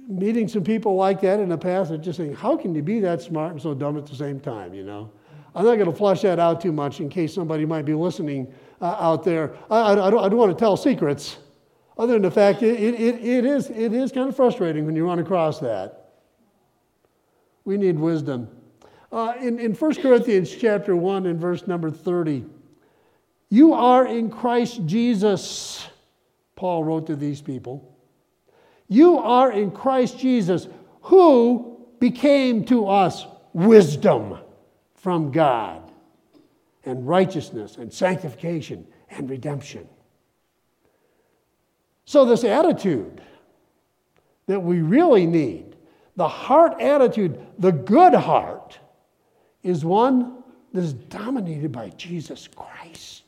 meeting 0.09 0.47
some 0.47 0.63
people 0.63 0.95
like 0.95 1.21
that 1.23 1.41
in 1.41 1.49
the 1.49 1.59
past 1.59 1.91
and 1.91 2.03
just 2.03 2.19
saying, 2.19 2.35
how 2.35 2.57
can 2.57 2.75
you 2.75 2.83
be 2.83 3.01
that 3.01 3.21
smart 3.21 3.53
and 3.53 3.61
so 3.61 3.75
dumb 3.75 3.97
at 3.97 4.07
the 4.07 4.15
same 4.15 4.39
time, 4.39 4.75
you 4.75 4.85
know? 4.85 5.11
I'm 5.55 5.65
not 5.65 5.77
going 5.77 5.91
to 5.91 5.97
flush 5.97 6.23
that 6.23 6.39
out 6.39 6.61
too 6.61 6.71
much 6.71 7.01
in 7.01 7.09
case 7.09 7.35
somebody 7.35 7.65
might 7.65 7.85
be 7.85 7.95
listening 7.95 8.53
uh, 8.81 8.97
out 9.01 9.25
there. 9.25 9.57
I, 9.69 9.93
I, 9.93 9.95
don't, 9.95 10.25
I, 10.25 10.29
don't, 10.29 10.37
want 10.37 10.57
to 10.57 10.59
tell 10.59 10.77
secrets, 10.77 11.39
other 11.99 12.13
than 12.13 12.23
the 12.23 12.31
fact 12.31 12.63
it, 12.63 12.79
it, 12.79 13.17
it, 13.25 13.45
is, 13.45 13.71
it 13.71 13.93
is 13.93 14.13
kind 14.13 14.29
of 14.29 14.37
frustrating 14.37 14.87
when 14.87 14.95
you 14.95 15.07
run 15.07 15.19
across 15.19 15.59
that. 15.59 16.13
We 17.65 17.77
need 17.77 17.99
wisdom. 17.99 18.49
Uh, 19.11 19.35
in, 19.41 19.59
in 19.59 19.75
1 19.75 19.95
Corinthians 19.97 20.55
chapter 20.55 20.95
1 20.95 21.27
and 21.27 21.41
verse 21.41 21.67
number 21.67 21.91
30, 21.91 22.45
you 23.51 23.75
are 23.75 24.07
in 24.07 24.31
Christ 24.31 24.81
Jesus, 24.87 25.87
Paul 26.55 26.85
wrote 26.85 27.09
to 27.09 27.17
these 27.17 27.43
people. 27.43 27.97
You 28.89 29.19
are 29.19 29.53
in 29.53 29.73
Christ 29.73 30.19
Jesus, 30.19 30.69
who 31.03 31.87
became 31.99 32.65
to 32.67 32.87
us 32.87 33.27
wisdom 33.53 34.39
from 34.95 35.33
God, 35.33 35.91
and 36.85 37.07
righteousness, 37.07 37.77
and 37.77 37.93
sanctification, 37.93 38.87
and 39.11 39.29
redemption. 39.29 39.89
So, 42.05 42.25
this 42.25 42.45
attitude 42.45 43.21
that 44.47 44.61
we 44.61 44.81
really 44.81 45.27
need, 45.27 45.77
the 46.17 46.29
heart 46.29 46.81
attitude, 46.81 47.41
the 47.59 47.73
good 47.73 48.15
heart, 48.15 48.79
is 49.63 49.85
one 49.85 50.43
that 50.73 50.83
is 50.83 50.93
dominated 50.93 51.73
by 51.73 51.91
Jesus 51.91 52.49
Christ. 52.49 53.20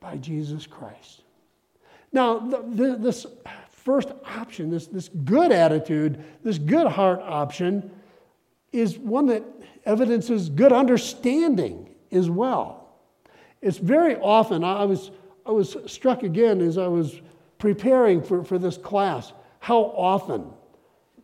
By 0.00 0.16
Jesus 0.16 0.66
Christ. 0.66 1.22
Now, 2.12 2.38
the, 2.38 2.62
the, 2.62 2.96
this 2.96 3.26
first 3.70 4.08
option, 4.24 4.70
this, 4.70 4.86
this 4.86 5.08
good 5.08 5.52
attitude, 5.52 6.24
this 6.42 6.58
good 6.58 6.86
heart 6.86 7.20
option, 7.20 7.90
is 8.72 8.98
one 8.98 9.26
that 9.26 9.44
evidences 9.84 10.48
good 10.48 10.72
understanding 10.72 11.94
as 12.12 12.30
well. 12.30 12.96
It's 13.62 13.78
very 13.78 14.16
often, 14.16 14.64
I 14.64 14.84
was, 14.84 15.10
I 15.44 15.50
was 15.50 15.76
struck 15.86 16.22
again 16.22 16.60
as 16.60 16.78
I 16.78 16.86
was 16.86 17.20
preparing 17.58 18.22
for, 18.22 18.42
for 18.42 18.58
this 18.58 18.76
class, 18.76 19.32
how 19.58 19.82
often 19.82 20.46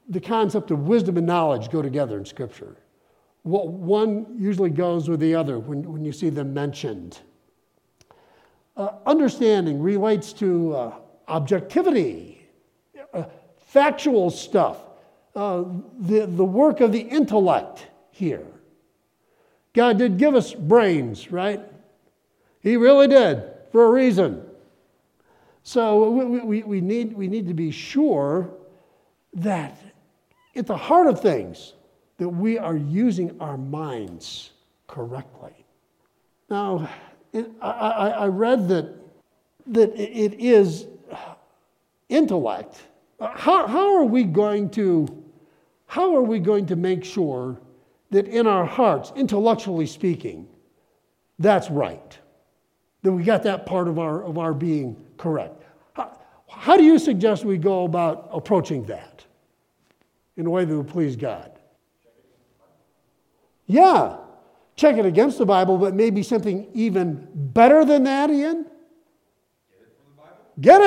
the 0.09 0.21
concept 0.21 0.71
of 0.71 0.87
wisdom 0.87 1.16
and 1.16 1.26
knowledge 1.26 1.71
go 1.71 1.83
together 1.83 2.18
in 2.18 2.25
Scripture. 2.25 2.76
What 3.42 3.68
one 3.68 4.37
usually 4.38 4.71
goes 4.71 5.09
with 5.09 5.21
the 5.21 5.35
other 5.35 5.59
when, 5.59 5.90
when 5.90 6.04
you 6.04 6.12
see 6.12 6.30
them 6.30 6.52
mentioned. 6.52 7.21
Uh, 8.76 8.92
understanding 9.06 9.80
relates 9.80 10.33
to 10.35 10.75
uh, 10.75 10.95
objectivity, 11.28 12.47
uh, 13.14 13.25
factual 13.59 14.30
stuff, 14.30 14.78
uh, 15.35 15.64
the, 15.99 16.26
the 16.26 16.45
work 16.45 16.80
of 16.80 16.92
the 16.92 17.00
intellect 17.00 17.87
here. 18.11 18.47
God 19.73 19.99
did 19.99 20.18
give 20.18 20.35
us 20.35 20.52
brains, 20.52 21.33
right? 21.33 21.61
He 22.61 22.76
really 22.76 23.09
did, 23.09 23.42
for 23.73 23.87
a 23.87 23.90
reason. 23.90 24.42
So 25.62 26.11
we, 26.11 26.40
we, 26.40 26.62
we, 26.62 26.80
need, 26.80 27.14
we 27.14 27.28
need 27.28 27.49
to 27.49 27.54
be 27.54 27.71
sure 27.71 28.50
that 29.35 29.78
at 30.54 30.66
the 30.66 30.76
heart 30.76 31.06
of 31.06 31.21
things, 31.21 31.75
that 32.18 32.28
we 32.28 32.59
are 32.59 32.76
using 32.76 33.38
our 33.40 33.59
minds 33.59 34.52
correctly. 34.87 35.52
Now, 36.49 36.88
it, 37.37 37.50
I, 37.61 38.11
I 38.11 38.26
read 38.26 38.69
that, 38.69 38.95
that 39.69 39.95
it 39.95 40.40
is 40.40 40.87
intellect. 42.09 42.83
How, 43.21 43.66
how 43.66 43.97
are 43.97 44.05
we 44.05 44.25
going 44.25 44.71
to 44.71 45.25
how 45.87 46.16
are 46.16 46.23
we 46.23 46.40
going 46.40 46.66
to 46.66 46.76
make 46.76 47.05
sure 47.05 47.59
that 48.11 48.26
in 48.26 48.47
our 48.47 48.64
hearts, 48.64 49.12
intellectually 49.16 49.87
speaking, 49.87 50.49
that's 51.38 51.71
right? 51.71 52.19
That 53.02 53.12
we 53.12 53.23
got 53.23 53.45
that 53.45 53.66
part 53.66 53.88
of 53.88 53.99
our, 53.99 54.23
of 54.23 54.37
our 54.37 54.52
being 54.52 54.97
correct. 55.16 55.62
How, 55.95 56.19
how 56.49 56.76
do 56.76 56.83
you 56.83 56.99
suggest 56.99 57.45
we 57.45 57.57
go 57.57 57.85
about 57.85 58.28
approaching 58.33 58.85
that 58.87 59.25
in 60.37 60.47
a 60.47 60.50
way 60.50 60.64
that 60.64 60.76
would 60.76 60.88
please 60.88 61.14
God? 61.14 61.52
Yeah, 63.66 64.16
check 64.76 64.97
it 64.99 65.06
against 65.06 65.38
the 65.38 65.47
Bible, 65.47 65.78
but 65.78 65.95
maybe 65.95 66.23
something 66.23 66.68
even 66.75 67.26
better 67.35 67.85
than 67.85 68.04
that, 68.04 68.30
Ian? 68.30 68.66
Get 69.71 69.83
it 69.83 69.97
from 69.97 70.06
the 70.14 70.23
Bible. 70.23 70.37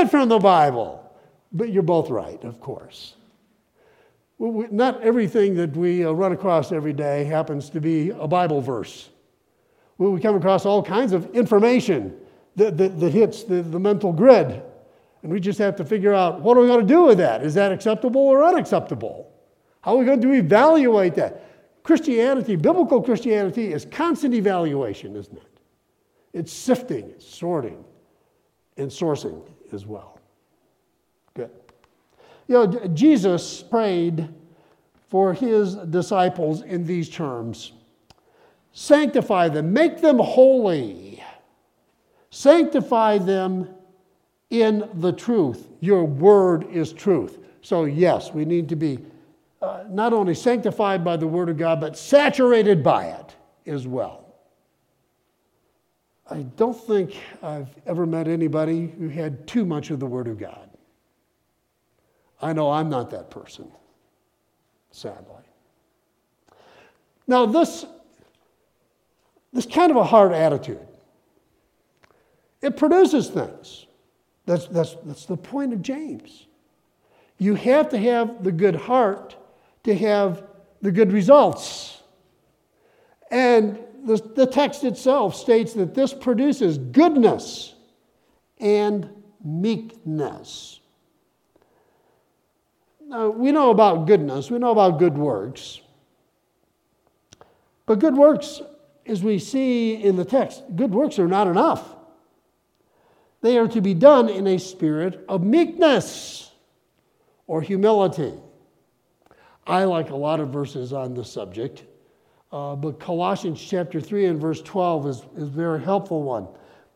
From 0.09 0.29
the 0.29 0.39
Bible. 0.39 1.05
But 1.51 1.69
you're 1.69 1.83
both 1.83 2.09
right, 2.09 2.43
of 2.43 2.59
course. 2.61 3.15
Not 4.39 5.01
everything 5.01 5.55
that 5.55 5.75
we 5.75 6.05
uh, 6.05 6.11
run 6.11 6.31
across 6.31 6.71
every 6.71 6.93
day 6.93 7.25
happens 7.25 7.69
to 7.71 7.81
be 7.81 8.11
a 8.11 8.27
Bible 8.27 8.61
verse. 8.61 9.09
We 9.97 10.21
come 10.21 10.35
across 10.35 10.65
all 10.65 10.81
kinds 10.81 11.11
of 11.11 11.29
information 11.35 12.15
that, 12.55 12.77
that, 12.77 12.99
that 13.01 13.13
hits 13.13 13.43
the, 13.43 13.61
the 13.61 13.79
mental 13.79 14.13
grid. 14.13 14.61
And 15.23 15.31
we 15.31 15.41
just 15.41 15.59
have 15.59 15.75
to 15.75 15.83
figure 15.83 16.13
out 16.13 16.39
what 16.39 16.55
are 16.55 16.61
we 16.61 16.67
going 16.67 16.87
to 16.87 16.93
do 16.93 17.03
with 17.03 17.17
that? 17.17 17.43
Is 17.43 17.53
that 17.55 17.73
acceptable 17.73 18.21
or 18.21 18.45
unacceptable? 18.45 19.29
How 19.81 19.95
are 19.95 19.97
we 19.97 20.05
going 20.05 20.21
to 20.21 20.31
evaluate 20.31 21.15
that? 21.15 21.43
Christianity, 21.83 22.55
biblical 22.55 23.01
Christianity, 23.01 23.73
is 23.73 23.85
constant 23.85 24.33
evaluation, 24.33 25.15
isn't 25.15 25.37
it? 25.37 25.59
It's 26.33 26.53
sifting, 26.53 27.09
it's 27.09 27.25
sorting, 27.25 27.83
and 28.77 28.89
sourcing 28.89 29.41
as 29.71 29.85
well. 29.85 30.19
Good. 31.33 31.49
You 32.47 32.55
know, 32.55 32.87
Jesus 32.89 33.63
prayed 33.63 34.29
for 35.09 35.33
his 35.33 35.75
disciples 35.75 36.61
in 36.61 36.85
these 36.85 37.09
terms 37.09 37.73
Sanctify 38.71 39.49
them, 39.49 39.73
make 39.73 39.99
them 39.99 40.19
holy, 40.19 41.23
sanctify 42.29 43.17
them 43.17 43.67
in 44.49 44.87
the 44.95 45.11
truth. 45.11 45.67
Your 45.79 46.05
word 46.05 46.69
is 46.71 46.93
truth. 46.93 47.39
So, 47.61 47.85
yes, 47.85 48.31
we 48.31 48.45
need 48.45 48.69
to 48.69 48.75
be 48.75 48.99
uh, 49.61 49.83
not 49.89 50.13
only 50.13 50.33
sanctified 50.33 51.03
by 51.03 51.17
the 51.17 51.27
Word 51.27 51.49
of 51.49 51.57
God, 51.57 51.81
but 51.81 51.97
saturated 51.97 52.83
by 52.83 53.05
it 53.05 53.35
as 53.65 53.85
well. 53.85 54.25
I 56.29 56.43
don't 56.43 56.75
think 56.75 57.17
I've 57.41 57.69
ever 57.85 58.05
met 58.05 58.27
anybody 58.27 58.87
who 58.87 59.09
had 59.09 59.47
too 59.47 59.65
much 59.65 59.89
of 59.89 59.99
the 59.99 60.05
Word 60.05 60.27
of 60.27 60.37
God. 60.37 60.69
I 62.41 62.53
know 62.53 62.71
I'm 62.71 62.89
not 62.89 63.09
that 63.09 63.29
person, 63.29 63.69
sadly. 64.91 65.35
Now, 67.27 67.45
this, 67.45 67.85
this 69.51 69.65
kind 69.65 69.91
of 69.91 69.97
a 69.97 70.03
hard 70.03 70.31
attitude, 70.31 70.87
it 72.61 72.77
produces 72.77 73.27
things. 73.27 73.87
That's, 74.45 74.67
that's, 74.67 74.95
that's 75.03 75.25
the 75.25 75.37
point 75.37 75.73
of 75.73 75.81
James. 75.81 76.47
You 77.37 77.55
have 77.55 77.89
to 77.89 77.97
have 77.97 78.43
the 78.43 78.51
good 78.51 78.75
heart 78.75 79.35
to 79.83 79.95
have 79.95 80.43
the 80.81 80.91
good 80.91 81.11
results. 81.11 82.01
And 83.31 83.79
the, 84.05 84.17
the 84.35 84.45
text 84.45 84.83
itself 84.83 85.35
states 85.35 85.73
that 85.73 85.93
this 85.93 86.13
produces 86.13 86.77
goodness 86.77 87.75
and 88.59 89.09
meekness. 89.43 90.79
Now, 93.01 93.29
we 93.29 93.51
know 93.51 93.71
about 93.71 94.05
goodness, 94.05 94.51
we 94.51 94.59
know 94.59 94.71
about 94.71 94.99
good 94.99 95.17
works. 95.17 95.81
But 97.85 97.99
good 97.99 98.15
works, 98.15 98.61
as 99.07 99.23
we 99.23 99.39
see 99.39 99.95
in 99.95 100.15
the 100.15 100.25
text, 100.25 100.61
good 100.75 100.91
works 100.91 101.17
are 101.17 101.27
not 101.27 101.47
enough. 101.47 101.95
They 103.41 103.57
are 103.57 103.67
to 103.69 103.81
be 103.81 103.95
done 103.95 104.29
in 104.29 104.45
a 104.45 104.59
spirit 104.59 105.25
of 105.27 105.43
meekness 105.43 106.51
or 107.47 107.61
humility. 107.61 108.33
I 109.69 109.83
like 109.83 110.09
a 110.09 110.15
lot 110.15 110.39
of 110.39 110.49
verses 110.49 110.93
on 110.93 111.13
the 111.13 111.23
subject, 111.23 111.83
uh, 112.51 112.75
but 112.75 112.99
Colossians 112.99 113.61
chapter 113.61 114.01
3 114.01 114.25
and 114.25 114.41
verse 114.41 114.63
12 114.63 115.07
is, 115.07 115.17
is 115.37 115.43
a 115.43 115.45
very 115.45 115.83
helpful 115.83 116.23
one. 116.23 116.47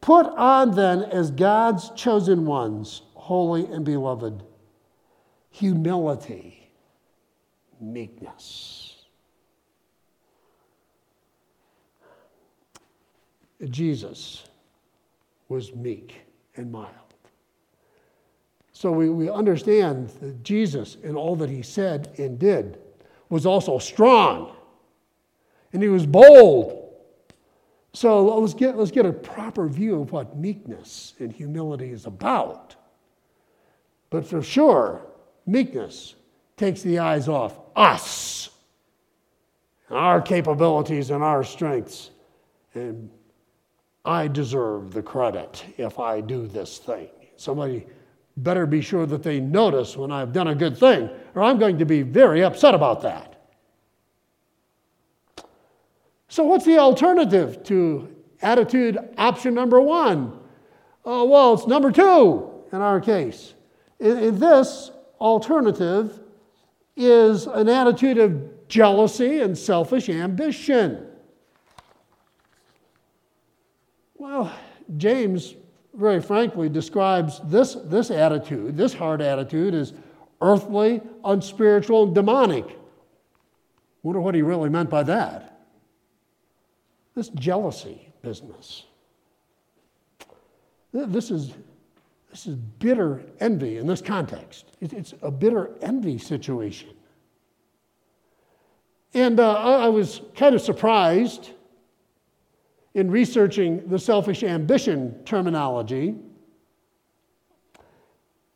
Put 0.02 0.26
on 0.26 0.72
then 0.72 1.04
as 1.04 1.30
God's 1.30 1.92
chosen 1.92 2.46
ones, 2.46 3.04
holy 3.14 3.66
and 3.68 3.86
beloved, 3.86 4.44
humility, 5.52 6.72
meekness. 7.80 9.06
Jesus 13.70 14.46
was 15.48 15.74
meek 15.76 16.22
and 16.56 16.72
mild. 16.72 17.03
So 18.84 18.92
we, 18.92 19.10
we 19.10 19.30
understand 19.30 20.10
that 20.20 20.44
Jesus, 20.44 20.98
in 21.04 21.16
all 21.16 21.38
that 21.38 21.50
he 21.50 21.62
said 21.62 22.14
and 22.18 22.38
did, 22.38 22.80
was 23.30 23.46
also 23.46 23.80
strong. 23.80 24.58
And 25.72 25.82
he 25.82 25.88
was 25.88 26.06
bold. 26.06 26.94
So 27.94 28.38
let's 28.40 28.54
get, 28.54 28.78
let's 28.78 28.92
get 28.92 29.06
a 29.06 29.14
proper 29.14 29.70
view 29.70 30.02
of 30.02 30.12
what 30.12 30.36
meekness 30.36 31.14
and 31.20 31.32
humility 31.32 31.92
is 31.92 32.08
about. 32.08 32.76
But 34.10 34.28
for 34.28 34.44
sure, 34.44 35.06
meekness 35.46 36.16
takes 36.58 36.82
the 36.82 37.00
eyes 37.00 37.30
off 37.30 37.58
us, 37.78 38.50
our 39.92 40.22
capabilities 40.22 41.10
and 41.10 41.24
our 41.24 41.46
strengths. 41.46 42.12
And 42.74 43.10
I 44.04 44.28
deserve 44.28 44.92
the 44.92 45.02
credit 45.02 45.64
if 45.78 46.00
I 46.00 46.20
do 46.20 46.48
this 46.48 46.80
thing. 46.80 47.08
Somebody 47.38 47.86
better 48.38 48.66
be 48.66 48.82
sure 48.82 49.06
that 49.06 49.24
they 49.24 49.40
notice 49.40 49.96
when 49.96 50.12
I've 50.12 50.34
done 50.34 50.48
a 50.48 50.56
good 50.56 50.78
thing, 50.78 51.10
or 51.36 51.44
I'm 51.44 51.60
going 51.60 51.78
to 51.78 51.86
be 51.86 52.02
very 52.02 52.44
upset 52.44 52.74
about 52.74 53.02
that. 53.02 53.30
So, 56.28 56.44
what's 56.44 56.66
the 56.66 56.80
alternative 56.80 57.64
to 57.66 58.14
attitude 58.42 58.98
option 59.18 59.54
number 59.54 59.80
one? 59.80 60.40
Uh, 61.06 61.24
well, 61.28 61.54
it's 61.54 61.68
number 61.68 61.92
two 61.92 62.50
in 62.72 62.82
our 62.82 63.00
case. 63.00 63.54
In, 64.00 64.18
in 64.18 64.40
this 64.40 64.92
alternative 65.22 66.20
is 66.96 67.46
an 67.46 67.70
attitude 67.70 68.18
of 68.18 68.68
jealousy 68.68 69.42
and 69.42 69.56
selfish 69.56 70.10
ambition. 70.10 71.08
Well, 74.16 74.52
James 74.98 75.56
very 75.94 76.22
frankly, 76.22 76.70
describes 76.70 77.40
this, 77.46 77.76
this 77.86 78.10
attitude, 78.10 78.76
this 78.76 78.94
hard 78.94 79.22
attitude, 79.22 79.74
as 79.74 79.94
earthly, 80.42 81.02
unspiritual, 81.24 82.04
and 82.04 82.16
demonic. 82.16 82.66
Wonder 84.02 84.20
what 84.20 84.36
he 84.36 84.42
really 84.42 84.70
meant 84.70 84.90
by 84.90 85.04
that. 85.04 85.62
This 87.16 87.30
jealousy 87.30 88.10
business. 88.22 88.84
This 90.92 91.32
is, 91.32 91.54
this 92.30 92.48
is 92.48 92.56
bitter 92.56 93.24
envy 93.40 93.78
in 93.78 93.88
this 93.88 94.02
context. 94.02 94.66
It's 94.82 95.14
a 95.22 95.32
bitter 95.32 95.72
envy 95.82 96.18
situation. 96.18 96.90
And 99.14 99.40
uh, 99.40 99.54
I 99.54 99.90
was 99.90 100.22
kind 100.36 100.56
of 100.56 100.62
surprised 100.62 101.52
in 102.94 103.10
researching 103.10 103.88
the 103.88 103.98
selfish 103.98 104.44
ambition 104.44 105.24
terminology, 105.26 106.16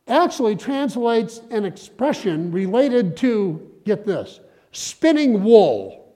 actually 0.06 0.56
translates 0.56 1.40
an 1.50 1.64
expression 1.64 2.50
related 2.50 3.16
to, 3.16 3.70
get 3.84 4.06
this, 4.06 4.40
spinning 4.72 5.42
wool. 5.42 6.14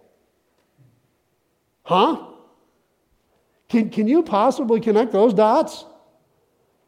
Huh? 1.83 2.29
Can, 3.69 3.91
can 3.91 4.07
you 4.07 4.23
possibly 4.23 4.81
connect 4.81 5.13
those 5.13 5.35
dots? 5.35 5.85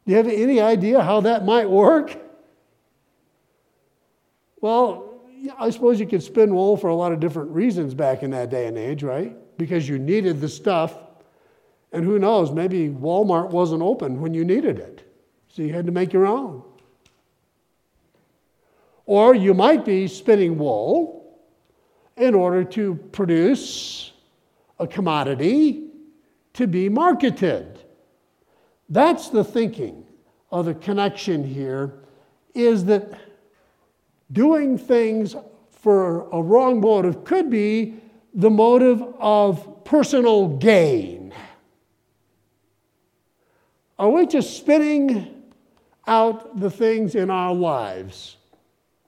Do 0.07 0.13
you 0.13 0.17
have 0.17 0.29
any 0.29 0.61
idea 0.61 1.03
how 1.03 1.21
that 1.23 1.45
might 1.45 1.69
work? 1.69 2.21
Well, 4.61 5.15
I 5.59 5.71
suppose 5.71 6.01
you 6.01 6.07
could 6.07 6.23
spin 6.23 6.55
wool 6.55 6.77
for 6.77 6.89
a 6.89 6.95
lot 6.95 7.13
of 7.13 7.21
different 7.21 7.51
reasons 7.51 7.93
back 7.93 8.23
in 8.23 8.31
that 8.31 8.51
day 8.51 8.67
and 8.67 8.79
age, 8.79 9.03
right? 9.03 9.37
Because 9.59 9.89
you 9.89 9.99
needed 9.99 10.41
the 10.41 10.49
stuff. 10.49 10.97
And 11.95 12.05
who 12.05 12.19
knows, 12.19 12.51
maybe 12.51 12.89
Walmart 12.89 13.51
wasn't 13.51 13.81
open 13.81 14.21
when 14.21 14.35
you 14.35 14.45
needed 14.45 14.81
it. 14.81 15.09
So 15.49 15.63
you 15.63 15.73
had 15.73 15.87
to 15.87 15.93
make 15.93 16.13
your 16.13 16.27
own. 16.27 16.65
Or 19.07 19.33
you 19.33 19.55
might 19.55 19.85
be 19.85 20.09
spinning 20.09 20.59
wool 20.59 21.39
in 22.17 22.35
order 22.35 22.65
to 22.65 22.97
produce 23.13 24.11
a 24.81 24.89
commodity 24.89 25.91
to 26.55 26.67
be 26.67 26.89
marketed. 26.89 27.79
That's 28.89 29.29
the 29.29 29.45
thinking 29.45 30.05
of 30.51 30.67
the 30.67 30.75
connection 30.75 31.45
here 31.45 31.95
is 32.57 32.87
that 32.87 33.13
doing 34.33 34.79
things 34.79 35.37
for 35.71 36.29
a 36.31 36.43
wrong 36.43 36.81
motive 36.81 37.23
could 37.23 37.51
be 37.51 37.95
the 38.35 38.51
motive 38.51 39.01
of 39.21 39.85
personal 39.85 40.49
gain. 40.49 41.24
Are 44.05 44.11
we 44.11 44.27
just 44.27 44.59
spinning 44.59 45.43
out 46.07 46.61
the 46.61 46.71
things 46.71 47.15
in 47.15 47.31
our 47.31 47.55
lives 47.55 48.37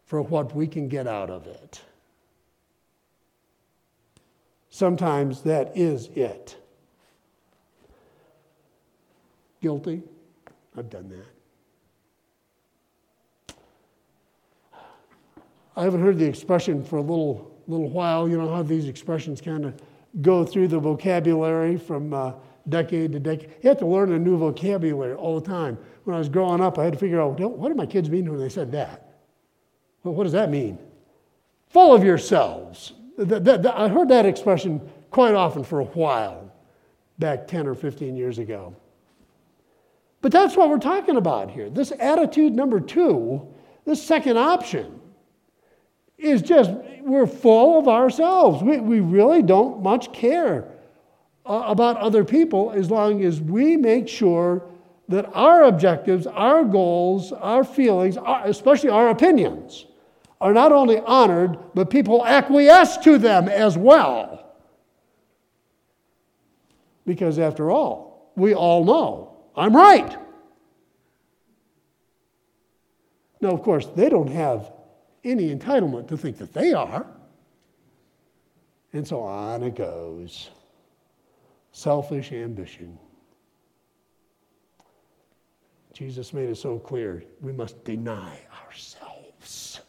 for 0.06 0.22
what 0.22 0.56
we 0.56 0.66
can 0.66 0.88
get 0.88 1.06
out 1.06 1.28
of 1.28 1.46
it? 1.46 1.82
Sometimes 4.70 5.42
that 5.42 5.76
is 5.76 6.06
it. 6.14 6.56
Guilty? 9.60 10.02
I've 10.78 10.88
done 10.88 11.10
that. 11.10 11.26
I 15.76 15.84
haven't 15.84 16.00
heard 16.00 16.18
the 16.18 16.24
expression 16.24 16.82
for 16.82 16.96
a 16.96 17.02
little, 17.02 17.54
little 17.68 17.90
while. 17.90 18.30
You 18.30 18.38
know 18.38 18.48
how 18.48 18.62
these 18.62 18.88
expressions 18.88 19.42
kind 19.42 19.66
of 19.66 19.74
go 20.22 20.42
through 20.42 20.68
the 20.68 20.78
vocabulary 20.78 21.76
from 21.76 22.14
uh, 22.14 22.32
decade 22.68 23.12
to 23.12 23.20
decade. 23.20 23.50
You 23.62 23.68
have 23.68 23.78
to 23.78 23.86
learn 23.86 24.12
a 24.12 24.18
new 24.18 24.36
vocabulary 24.36 25.14
all 25.14 25.38
the 25.38 25.46
time. 25.46 25.78
When 26.04 26.14
I 26.14 26.18
was 26.18 26.28
growing 26.28 26.60
up, 26.60 26.78
I 26.78 26.84
had 26.84 26.92
to 26.92 26.98
figure 26.98 27.20
out 27.20 27.38
what 27.38 27.68
do 27.68 27.74
my 27.74 27.86
kids 27.86 28.10
mean 28.10 28.30
when 28.30 28.40
they 28.40 28.48
said 28.48 28.72
that? 28.72 29.14
Well, 30.02 30.14
what 30.14 30.24
does 30.24 30.32
that 30.32 30.50
mean? 30.50 30.78
Full 31.70 31.94
of 31.94 32.04
yourselves. 32.04 32.92
I 33.18 33.88
heard 33.88 34.08
that 34.08 34.26
expression 34.26 34.80
quite 35.10 35.34
often 35.34 35.64
for 35.64 35.80
a 35.80 35.84
while, 35.84 36.52
back 37.18 37.48
10 37.48 37.66
or 37.66 37.74
15 37.74 38.16
years 38.16 38.38
ago. 38.38 38.74
But 40.20 40.32
that's 40.32 40.56
what 40.56 40.68
we're 40.68 40.78
talking 40.78 41.16
about 41.16 41.50
here. 41.50 41.70
This 41.70 41.92
attitude 41.98 42.52
number 42.52 42.80
two, 42.80 43.46
this 43.84 44.02
second 44.02 44.36
option, 44.36 45.00
is 46.18 46.42
just 46.42 46.70
we're 47.02 47.26
full 47.26 47.78
of 47.78 47.88
ourselves. 47.88 48.62
We, 48.62 48.78
we 48.78 49.00
really 49.00 49.42
don't 49.42 49.82
much 49.82 50.12
care 50.12 50.75
uh, 51.46 51.64
about 51.66 51.96
other 51.98 52.24
people 52.24 52.72
as 52.72 52.90
long 52.90 53.22
as 53.22 53.40
we 53.40 53.76
make 53.76 54.08
sure 54.08 54.62
that 55.08 55.30
our 55.34 55.64
objectives, 55.64 56.26
our 56.26 56.64
goals, 56.64 57.32
our 57.32 57.62
feelings, 57.62 58.16
our, 58.16 58.46
especially 58.46 58.90
our 58.90 59.10
opinions, 59.10 59.86
are 60.40 60.52
not 60.52 60.72
only 60.72 60.98
honored, 61.00 61.58
but 61.74 61.88
people 61.88 62.26
acquiesce 62.26 62.96
to 62.98 63.16
them 63.16 63.48
as 63.48 63.78
well. 63.78 64.54
Because 67.06 67.38
after 67.38 67.70
all, 67.70 68.32
we 68.36 68.54
all 68.54 68.84
know 68.84 69.36
I'm 69.56 69.74
right. 69.74 70.16
Now, 73.40 73.50
of 73.50 73.62
course, 73.62 73.86
they 73.86 74.08
don't 74.08 74.30
have 74.30 74.72
any 75.24 75.54
entitlement 75.54 76.08
to 76.08 76.16
think 76.16 76.38
that 76.38 76.52
they 76.52 76.72
are. 76.72 77.06
And 78.92 79.06
so 79.06 79.20
on 79.20 79.62
it 79.62 79.74
goes. 79.74 80.50
Selfish 81.76 82.32
ambition. 82.32 82.98
Jesus 85.92 86.32
made 86.32 86.48
it 86.48 86.56
so 86.56 86.78
clear 86.78 87.22
we 87.42 87.52
must 87.52 87.84
deny 87.84 88.40
ourselves. 88.64 89.82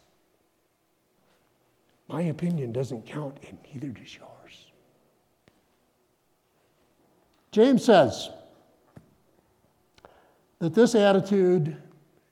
My 2.09 2.23
opinion 2.23 2.73
doesn't 2.73 3.05
count, 3.05 3.37
and 3.47 3.57
neither 3.73 3.87
does 3.87 4.17
yours. 4.17 4.71
James 7.53 7.85
says 7.85 8.31
that 10.59 10.73
this 10.73 10.93
attitude 10.93 11.77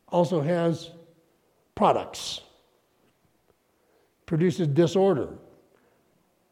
also 0.10 0.42
has 0.42 0.92
products 1.76 2.42
produces 4.26 4.68
disorder. 4.68 5.30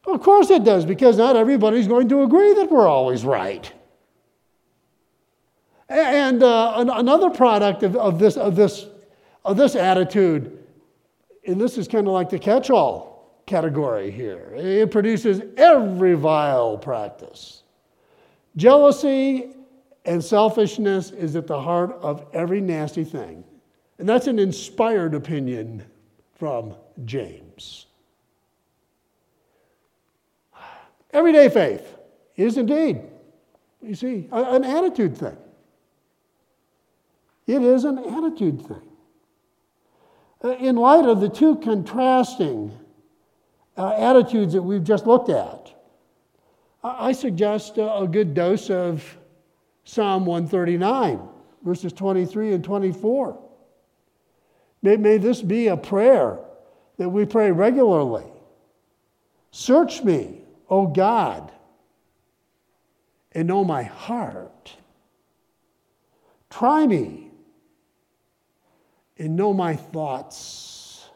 Of 0.06 0.20
course 0.20 0.50
it 0.50 0.64
does, 0.64 0.84
because 0.84 1.16
not 1.16 1.36
everybody's 1.36 1.88
going 1.88 2.08
to 2.10 2.22
agree 2.22 2.54
that 2.54 2.70
we're 2.70 2.86
always 2.86 3.24
right. 3.24 3.72
And 5.88 6.42
uh, 6.42 6.74
another 6.76 7.30
product 7.30 7.82
of, 7.82 7.96
of, 7.96 8.18
this, 8.18 8.36
of, 8.36 8.56
this, 8.56 8.86
of 9.44 9.56
this 9.56 9.76
attitude, 9.76 10.58
and 11.46 11.60
this 11.60 11.78
is 11.78 11.88
kind 11.88 12.06
of 12.06 12.12
like 12.12 12.30
the 12.30 12.38
catch 12.38 12.70
all 12.70 13.42
category 13.46 14.10
here, 14.10 14.52
it 14.54 14.90
produces 14.90 15.42
every 15.56 16.14
vile 16.14 16.78
practice. 16.78 17.62
Jealousy 18.56 19.54
and 20.04 20.22
selfishness 20.22 21.10
is 21.10 21.36
at 21.36 21.46
the 21.46 21.60
heart 21.60 21.92
of 22.00 22.26
every 22.32 22.60
nasty 22.60 23.04
thing. 23.04 23.44
And 23.98 24.08
that's 24.08 24.26
an 24.26 24.38
inspired 24.38 25.14
opinion 25.14 25.84
from 26.34 26.74
James. 27.04 27.86
Everyday 31.14 31.48
faith 31.48 31.96
is 32.36 32.58
indeed, 32.58 33.00
you 33.80 33.94
see, 33.94 34.28
an 34.32 34.64
attitude 34.64 35.16
thing. 35.16 35.36
It 37.46 37.62
is 37.62 37.84
an 37.84 37.98
attitude 37.98 38.66
thing. 38.66 38.82
Uh, 40.42 40.56
in 40.56 40.74
light 40.74 41.04
of 41.04 41.20
the 41.20 41.28
two 41.28 41.56
contrasting 41.56 42.76
uh, 43.76 43.94
attitudes 43.96 44.54
that 44.54 44.62
we've 44.62 44.82
just 44.82 45.06
looked 45.06 45.30
at, 45.30 45.72
I 46.82 47.12
suggest 47.12 47.78
a 47.78 48.06
good 48.10 48.34
dose 48.34 48.68
of 48.68 49.16
Psalm 49.84 50.26
139, 50.26 51.20
verses 51.62 51.92
23 51.92 52.54
and 52.54 52.64
24. 52.64 53.38
May, 54.82 54.96
may 54.96 55.16
this 55.16 55.40
be 55.40 55.68
a 55.68 55.76
prayer 55.76 56.40
that 56.98 57.08
we 57.08 57.24
pray 57.24 57.52
regularly. 57.52 58.26
Search 59.50 60.02
me, 60.02 60.43
O 60.68 60.86
God, 60.86 61.52
and 63.32 63.48
know 63.48 63.64
my 63.64 63.82
heart. 63.82 64.76
Try 66.50 66.86
me 66.86 67.32
and 69.18 69.36
know 69.36 69.52
my 69.52 69.76
thoughts. 69.76 71.08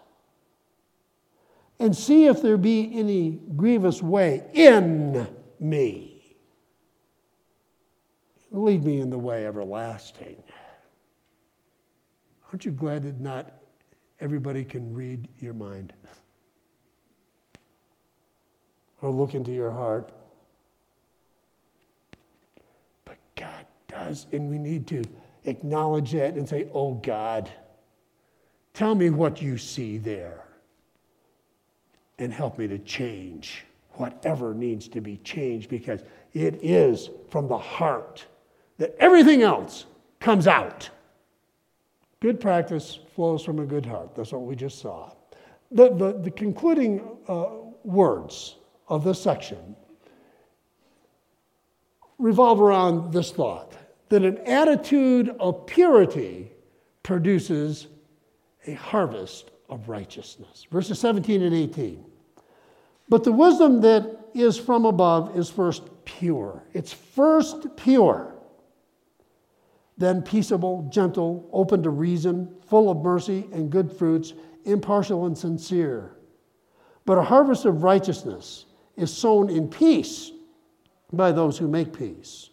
And 1.79 1.97
see 1.97 2.27
if 2.27 2.43
there 2.43 2.57
be 2.57 2.91
any 2.93 3.41
grievous 3.57 4.03
way 4.03 4.45
in 4.53 5.29
me. 5.61 6.37
Lead 8.51 8.83
me 8.83 9.01
in 9.01 9.11
the 9.11 9.19
way 9.19 9.47
everlasting. 9.47 10.43
Aren't 12.49 12.65
you 12.65 12.73
glad 12.73 13.03
that 13.05 13.21
not 13.21 13.63
everybody 14.21 14.65
can 14.65 14.93
read 14.93 15.29
your 15.39 15.55
mind 15.55 15.93
or 19.03 19.11
look 19.11 19.35
into 19.35 19.53
your 19.53 19.71
heart. 19.71 20.11
But 23.05 23.17
God 23.37 23.67
does, 23.87 24.27
and 24.33 24.51
we 24.51 24.59
need 24.59 24.87
to 24.89 25.05
acknowledge 25.45 26.13
that 26.13 26.35
and 26.35 26.49
say, 26.49 26.69
Oh 26.75 26.95
God, 26.95 27.51
tell 28.75 28.95
me 28.95 29.11
what 29.11 29.41
you 29.41 29.59
see 29.59 29.99
there 29.99 30.45
and 32.19 32.33
help 32.33 32.59
me 32.59 32.67
to 32.67 32.79
change 32.79 33.65
whatever 33.93 34.55
needs 34.55 34.89
to 34.89 35.01
be 35.01 35.17
changed 35.19 35.69
because 35.69 36.03
it 36.33 36.59
is 36.63 37.11
from 37.31 37.49
the 37.49 37.59
heart 37.59 38.25
that 38.79 38.95
everything 38.99 39.43
else 39.43 39.87
comes 40.21 40.47
out. 40.47 40.89
Good 42.21 42.41
practice 42.41 42.99
flows 43.15 43.45
from 43.45 43.59
a 43.59 43.67
good 43.67 43.87
heart. 43.87 44.15
That's 44.15 44.33
what 44.33 44.43
we 44.43 44.57
just 44.57 44.81
saw. 44.81 45.13
The, 45.71 45.95
the, 45.95 46.13
the 46.13 46.31
concluding 46.31 47.03
uh, 47.29 47.47
words 47.85 48.57
of 48.89 49.05
this 49.05 49.21
section 49.21 49.77
revolve 52.19 52.61
around 52.61 53.13
this 53.13 53.31
thought 53.31 53.75
that 54.09 54.25
an 54.25 54.39
attitude 54.39 55.35
of 55.39 55.67
purity 55.67 56.51
produces 57.03 57.87
a 58.67 58.75
harvest 58.75 59.51
of 59.69 59.89
righteousness. 59.89 60.67
Verses 60.71 60.99
17 60.99 61.43
and 61.43 61.55
18. 61.55 62.05
But 63.09 63.25
the 63.25 63.33
wisdom 63.33 63.81
that 63.83 64.31
is 64.35 64.59
from 64.59 64.85
above 64.85 65.37
is 65.37 65.49
first 65.49 65.83
pure. 66.05 66.65
It's 66.73 66.93
first 66.93 67.77
pure, 67.77 68.35
then 69.97 70.23
peaceable, 70.23 70.89
gentle, 70.93 71.49
open 71.53 71.83
to 71.83 71.91
reason, 71.91 72.55
full 72.67 72.91
of 72.91 72.99
mercy 72.99 73.47
and 73.53 73.71
good 73.71 73.93
fruits, 73.93 74.35
impartial 74.65 75.27
and 75.27 75.37
sincere. 75.37 76.17
But 77.05 77.19
a 77.19 77.23
harvest 77.23 77.65
of 77.65 77.83
righteousness 77.83 78.67
is 78.99 79.17
sown 79.17 79.49
in 79.49 79.69
peace 79.69 80.33
by 81.13 81.33
those 81.33 81.57
who 81.57 81.69
make 81.69 81.97
peace. 81.97 82.51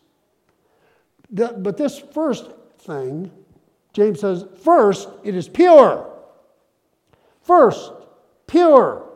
But 1.32 1.78
this 1.78 2.00
first 2.00 2.52
thing, 2.80 3.32
James 3.94 4.20
says, 4.20 4.46
first, 4.64 5.10
it 5.24 5.36
is 5.36 5.50
pure. 5.50 6.12
First, 7.42 7.92
pure. 8.48 9.10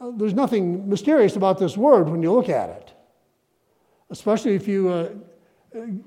Uh, 0.00 0.10
there's 0.16 0.34
nothing 0.34 0.88
mysterious 0.88 1.36
about 1.36 1.58
this 1.58 1.76
word 1.76 2.08
when 2.08 2.22
you 2.22 2.32
look 2.32 2.48
at 2.48 2.70
it, 2.70 2.92
especially 4.10 4.54
if 4.54 4.68
you 4.68 4.88
uh, 4.88 5.10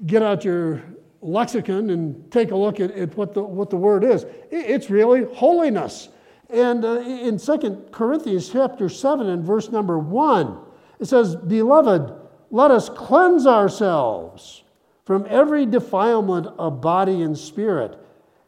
get 0.05 0.21
out 0.21 0.45
your 0.45 0.84
lexicon 1.21 1.89
and 1.89 2.32
take 2.32 2.51
a 2.51 2.55
look 2.55 2.79
at, 2.79 2.91
at 2.91 3.15
what, 3.17 3.34
the, 3.34 3.41
what 3.41 3.69
the 3.69 3.77
word 3.77 4.03
is. 4.03 4.25
It's 4.51 4.89
really 4.89 5.25
holiness. 5.34 6.10
And 6.50 6.84
uh, 6.84 7.02
in 7.02 7.38
2 7.38 7.88
Corinthians 7.92 8.50
chapter 8.50 8.90
7 8.90 9.30
and 9.30 9.44
verse 9.44 9.70
number 9.70 10.00
1, 10.00 10.58
it 11.00 11.06
says, 11.06 11.36
Beloved, 11.36 12.12
let 12.50 12.72
us 12.72 12.90
cleanse 12.90 13.46
ourselves 13.46 14.64
from 15.06 15.26
every 15.30 15.66
defilement 15.66 16.48
of 16.58 16.82
body 16.82 17.22
and 17.22 17.38
spirit, 17.38 17.98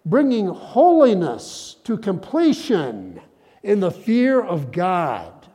bringing 0.05 0.47
holiness 0.47 1.77
to 1.83 1.97
completion 1.97 3.21
in 3.63 3.79
the 3.79 3.91
fear 3.91 4.41
of 4.41 4.71
God. 4.71 5.47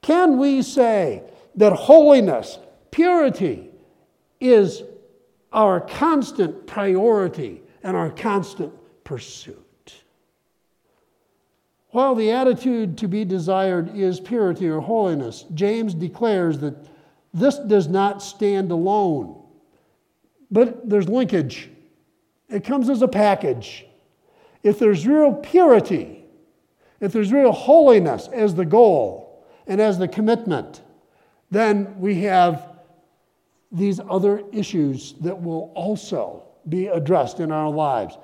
Can 0.00 0.38
we 0.38 0.62
say 0.62 1.22
that 1.56 1.72
holiness, 1.72 2.58
purity, 2.90 3.70
is 4.40 4.82
our 5.52 5.80
constant 5.80 6.66
priority 6.66 7.62
and 7.82 7.96
our 7.96 8.10
constant 8.10 8.72
pursuit? 9.04 9.63
While 11.94 12.16
the 12.16 12.32
attitude 12.32 12.98
to 12.98 13.06
be 13.06 13.24
desired 13.24 13.96
is 13.96 14.18
purity 14.18 14.68
or 14.68 14.80
holiness, 14.80 15.44
James 15.54 15.94
declares 15.94 16.58
that 16.58 16.74
this 17.32 17.56
does 17.56 17.86
not 17.86 18.20
stand 18.20 18.72
alone, 18.72 19.40
but 20.50 20.90
there's 20.90 21.08
linkage. 21.08 21.70
It 22.48 22.64
comes 22.64 22.90
as 22.90 23.02
a 23.02 23.06
package. 23.06 23.86
If 24.64 24.80
there's 24.80 25.06
real 25.06 25.34
purity, 25.34 26.24
if 26.98 27.12
there's 27.12 27.30
real 27.30 27.52
holiness 27.52 28.28
as 28.32 28.56
the 28.56 28.66
goal 28.66 29.46
and 29.68 29.80
as 29.80 29.96
the 29.96 30.08
commitment, 30.08 30.82
then 31.52 32.00
we 32.00 32.22
have 32.22 32.70
these 33.70 34.00
other 34.10 34.42
issues 34.52 35.12
that 35.20 35.40
will 35.40 35.70
also 35.76 36.42
be 36.68 36.88
addressed 36.88 37.38
in 37.38 37.52
our 37.52 37.70
lives. 37.70 38.18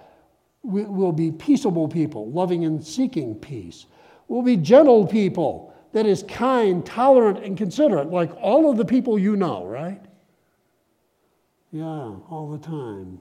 We 0.63 0.83
will 0.83 1.13
be 1.13 1.33
peaceable 1.33 1.89
people, 1.89 2.31
loving 2.31 2.65
and 2.65 2.85
seeking 2.85 3.35
peace. 3.35 3.87
We'll 4.29 4.43
be 4.43 4.57
gentle 4.57 5.07
people, 5.07 5.75
that 5.93 6.07
is 6.07 6.23
kind, 6.29 6.85
tolerant, 6.87 7.45
and 7.45 7.57
considerate, 7.57 8.11
like 8.11 8.31
all 8.41 8.71
of 8.71 8.77
the 8.77 8.85
people 8.85 9.19
you 9.19 9.37
know, 9.37 9.65
right? 9.65 10.01
Yeah, 11.73 11.85
all 11.85 12.49
the 12.51 12.65
time. 12.65 13.21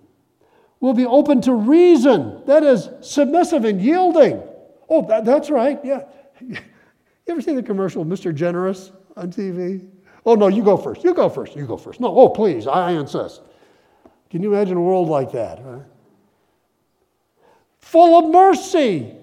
We'll 0.80 0.94
be 0.94 1.06
open 1.06 1.42
to 1.42 1.54
reason, 1.54 2.44
that 2.46 2.64
is 2.64 2.90
submissive 3.02 3.66
and 3.66 3.82
yielding. 3.82 4.42
Oh, 4.88 5.06
that, 5.08 5.26
that's 5.26 5.50
right, 5.50 5.80
yeah. 5.84 6.04
You 7.28 7.34
ever 7.34 7.42
see 7.44 7.54
the 7.54 7.62
commercial, 7.62 8.04
Mr. 8.04 8.34
Generous, 8.34 8.92
on 9.16 9.32
TV? 9.32 9.88
Oh, 10.26 10.34
no, 10.34 10.48
you 10.48 10.64
go 10.64 10.76
first. 10.76 11.04
You 11.04 11.14
go 11.14 11.30
first. 11.30 11.56
You 11.56 11.68
go 11.68 11.78
first. 11.78 12.00
No, 12.00 12.08
oh, 12.08 12.30
please, 12.30 12.66
I 12.66 12.94
insist. 12.94 13.42
Can 14.32 14.42
you 14.42 14.52
imagine 14.52 14.78
a 14.78 14.82
world 14.82 15.10
like 15.10 15.32
that? 15.34 15.64
Right? 15.64 15.84
Full 17.90 18.20
of 18.20 18.32
mercy. 18.32 19.16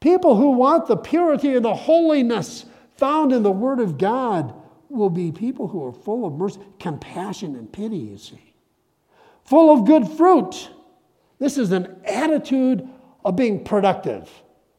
People 0.00 0.36
who 0.36 0.50
want 0.50 0.86
the 0.86 0.96
purity 0.96 1.54
and 1.54 1.64
the 1.64 1.74
holiness 1.74 2.66
found 2.96 3.32
in 3.32 3.42
the 3.42 3.50
Word 3.50 3.80
of 3.80 3.96
God 3.96 4.54
will 4.90 5.08
be 5.08 5.32
people 5.32 5.66
who 5.66 5.84
are 5.86 5.92
full 5.92 6.26
of 6.26 6.34
mercy, 6.34 6.60
compassion, 6.78 7.56
and 7.56 7.72
pity, 7.72 7.96
you 7.96 8.18
see. 8.18 8.52
Full 9.44 9.72
of 9.72 9.86
good 9.86 10.06
fruit. 10.06 10.68
This 11.38 11.56
is 11.56 11.72
an 11.72 11.96
attitude 12.04 12.86
of 13.24 13.36
being 13.36 13.64
productive, 13.64 14.30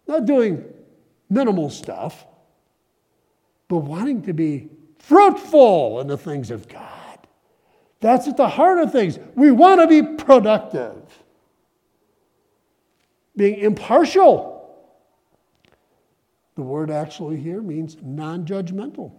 not 0.08 0.26
doing 0.26 0.64
minimal 1.28 1.72
stuff, 1.72 2.26
but 3.68 3.78
wanting 3.78 4.22
to 4.24 4.34
be 4.34 4.70
fruitful 5.00 6.02
in 6.02 6.08
the 6.08 6.18
things 6.18 6.52
of 6.52 6.68
God. 6.68 6.86
That's 8.00 8.28
at 8.28 8.38
the 8.38 8.48
heart 8.48 8.78
of 8.78 8.92
things. 8.92 9.18
We 9.36 9.52
want 9.52 9.82
to 9.82 9.88
be 9.88 10.24
productive 10.24 11.04
being 13.40 13.60
impartial. 13.62 14.70
The 16.56 16.62
word 16.62 16.92
actually 16.92 17.38
here 17.38 17.62
means 17.62 17.96
non 18.04 18.46
judgmental. 18.46 19.14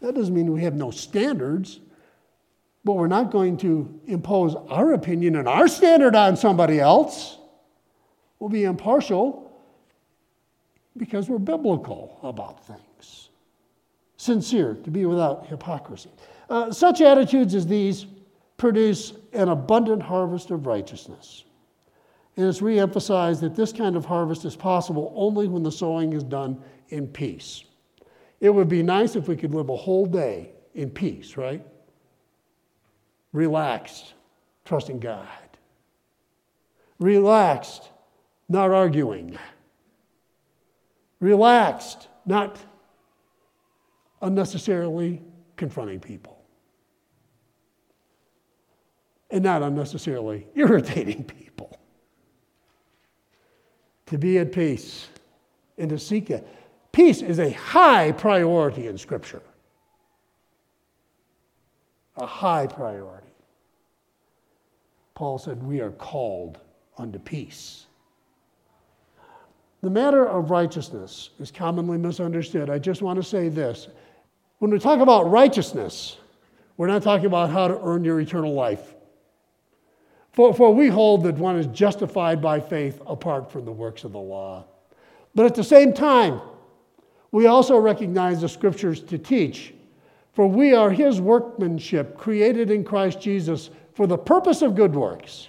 That 0.00 0.14
doesn't 0.14 0.32
mean 0.32 0.52
we 0.52 0.62
have 0.62 0.76
no 0.76 0.92
standards, 0.92 1.80
but 2.84 2.92
we're 2.92 3.08
not 3.08 3.32
going 3.32 3.56
to 3.58 4.00
impose 4.06 4.54
our 4.54 4.92
opinion 4.92 5.34
and 5.34 5.48
our 5.48 5.66
standard 5.66 6.14
on 6.14 6.36
somebody 6.36 6.78
else. 6.78 7.38
We'll 8.38 8.50
be 8.50 8.62
impartial 8.62 9.50
because 10.96 11.28
we're 11.28 11.38
biblical 11.38 12.20
about 12.22 12.64
things. 12.68 13.30
Sincere, 14.16 14.74
to 14.84 14.90
be 14.92 15.06
without 15.06 15.48
hypocrisy. 15.48 16.10
Uh, 16.48 16.70
such 16.70 17.00
attitudes 17.00 17.56
as 17.56 17.66
these 17.66 18.06
produce 18.58 19.12
an 19.32 19.48
abundant 19.48 20.02
harvest 20.02 20.52
of 20.52 20.66
righteousness. 20.66 21.44
And 22.36 22.46
it's 22.46 22.60
reemphasized 22.60 23.40
that 23.40 23.54
this 23.54 23.72
kind 23.72 23.96
of 23.96 24.04
harvest 24.04 24.44
is 24.44 24.56
possible 24.56 25.12
only 25.16 25.48
when 25.48 25.62
the 25.62 25.72
sowing 25.72 26.12
is 26.12 26.22
done 26.22 26.62
in 26.88 27.06
peace. 27.06 27.64
It 28.40 28.50
would 28.50 28.68
be 28.68 28.82
nice 28.82 29.16
if 29.16 29.28
we 29.28 29.36
could 29.36 29.54
live 29.54 29.68
a 29.68 29.76
whole 29.76 30.06
day 30.06 30.52
in 30.74 30.90
peace, 30.90 31.36
right? 31.36 31.64
Relaxed, 33.32 34.14
trusting 34.64 35.00
God. 35.00 35.28
Relaxed, 36.98 37.90
not 38.48 38.70
arguing. 38.70 39.38
Relaxed, 41.18 42.08
not 42.24 42.58
unnecessarily 44.22 45.22
confronting 45.56 46.00
people. 46.00 46.38
And 49.30 49.44
not 49.44 49.62
unnecessarily 49.62 50.46
irritating 50.54 51.24
people 51.24 51.49
to 54.10 54.18
be 54.18 54.38
at 54.38 54.52
peace 54.52 55.06
and 55.78 55.88
to 55.88 55.98
seek 55.98 56.30
it. 56.30 56.46
Peace 56.92 57.22
is 57.22 57.38
a 57.38 57.50
high 57.50 58.10
priority 58.10 58.88
in 58.88 58.98
Scripture. 58.98 59.40
A 62.16 62.26
high 62.26 62.66
priority. 62.66 63.28
Paul 65.14 65.38
said, 65.38 65.62
We 65.62 65.80
are 65.80 65.92
called 65.92 66.58
unto 66.98 67.20
peace. 67.20 67.86
The 69.80 69.90
matter 69.90 70.26
of 70.26 70.50
righteousness 70.50 71.30
is 71.38 71.52
commonly 71.52 71.96
misunderstood. 71.96 72.68
I 72.68 72.78
just 72.78 73.02
want 73.02 73.16
to 73.16 73.22
say 73.22 73.48
this. 73.48 73.88
When 74.58 74.72
we 74.72 74.78
talk 74.80 75.00
about 75.00 75.30
righteousness, 75.30 76.18
we're 76.76 76.88
not 76.88 77.02
talking 77.02 77.26
about 77.26 77.50
how 77.50 77.68
to 77.68 77.80
earn 77.82 78.04
your 78.04 78.20
eternal 78.20 78.52
life. 78.52 78.94
For, 80.32 80.54
for 80.54 80.72
we 80.72 80.88
hold 80.88 81.24
that 81.24 81.36
one 81.36 81.56
is 81.56 81.66
justified 81.66 82.40
by 82.40 82.60
faith 82.60 83.00
apart 83.06 83.50
from 83.50 83.64
the 83.64 83.72
works 83.72 84.04
of 84.04 84.12
the 84.12 84.18
law. 84.18 84.64
But 85.34 85.46
at 85.46 85.54
the 85.54 85.64
same 85.64 85.92
time, 85.92 86.40
we 87.32 87.46
also 87.46 87.76
recognize 87.78 88.40
the 88.40 88.48
scriptures 88.48 89.00
to 89.02 89.18
teach. 89.18 89.74
For 90.32 90.46
we 90.46 90.74
are 90.74 90.90
his 90.90 91.20
workmanship, 91.20 92.16
created 92.16 92.70
in 92.70 92.84
Christ 92.84 93.20
Jesus 93.20 93.70
for 93.94 94.06
the 94.06 94.18
purpose 94.18 94.62
of 94.62 94.74
good 94.74 94.94
works, 94.94 95.48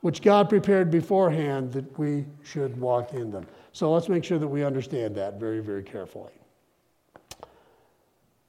which 0.00 0.22
God 0.22 0.48
prepared 0.48 0.90
beforehand 0.90 1.72
that 1.72 1.98
we 1.98 2.24
should 2.42 2.78
walk 2.80 3.12
in 3.12 3.30
them. 3.30 3.46
So 3.72 3.92
let's 3.92 4.08
make 4.08 4.24
sure 4.24 4.38
that 4.38 4.48
we 4.48 4.64
understand 4.64 5.14
that 5.16 5.38
very, 5.38 5.60
very 5.60 5.82
carefully. 5.82 6.32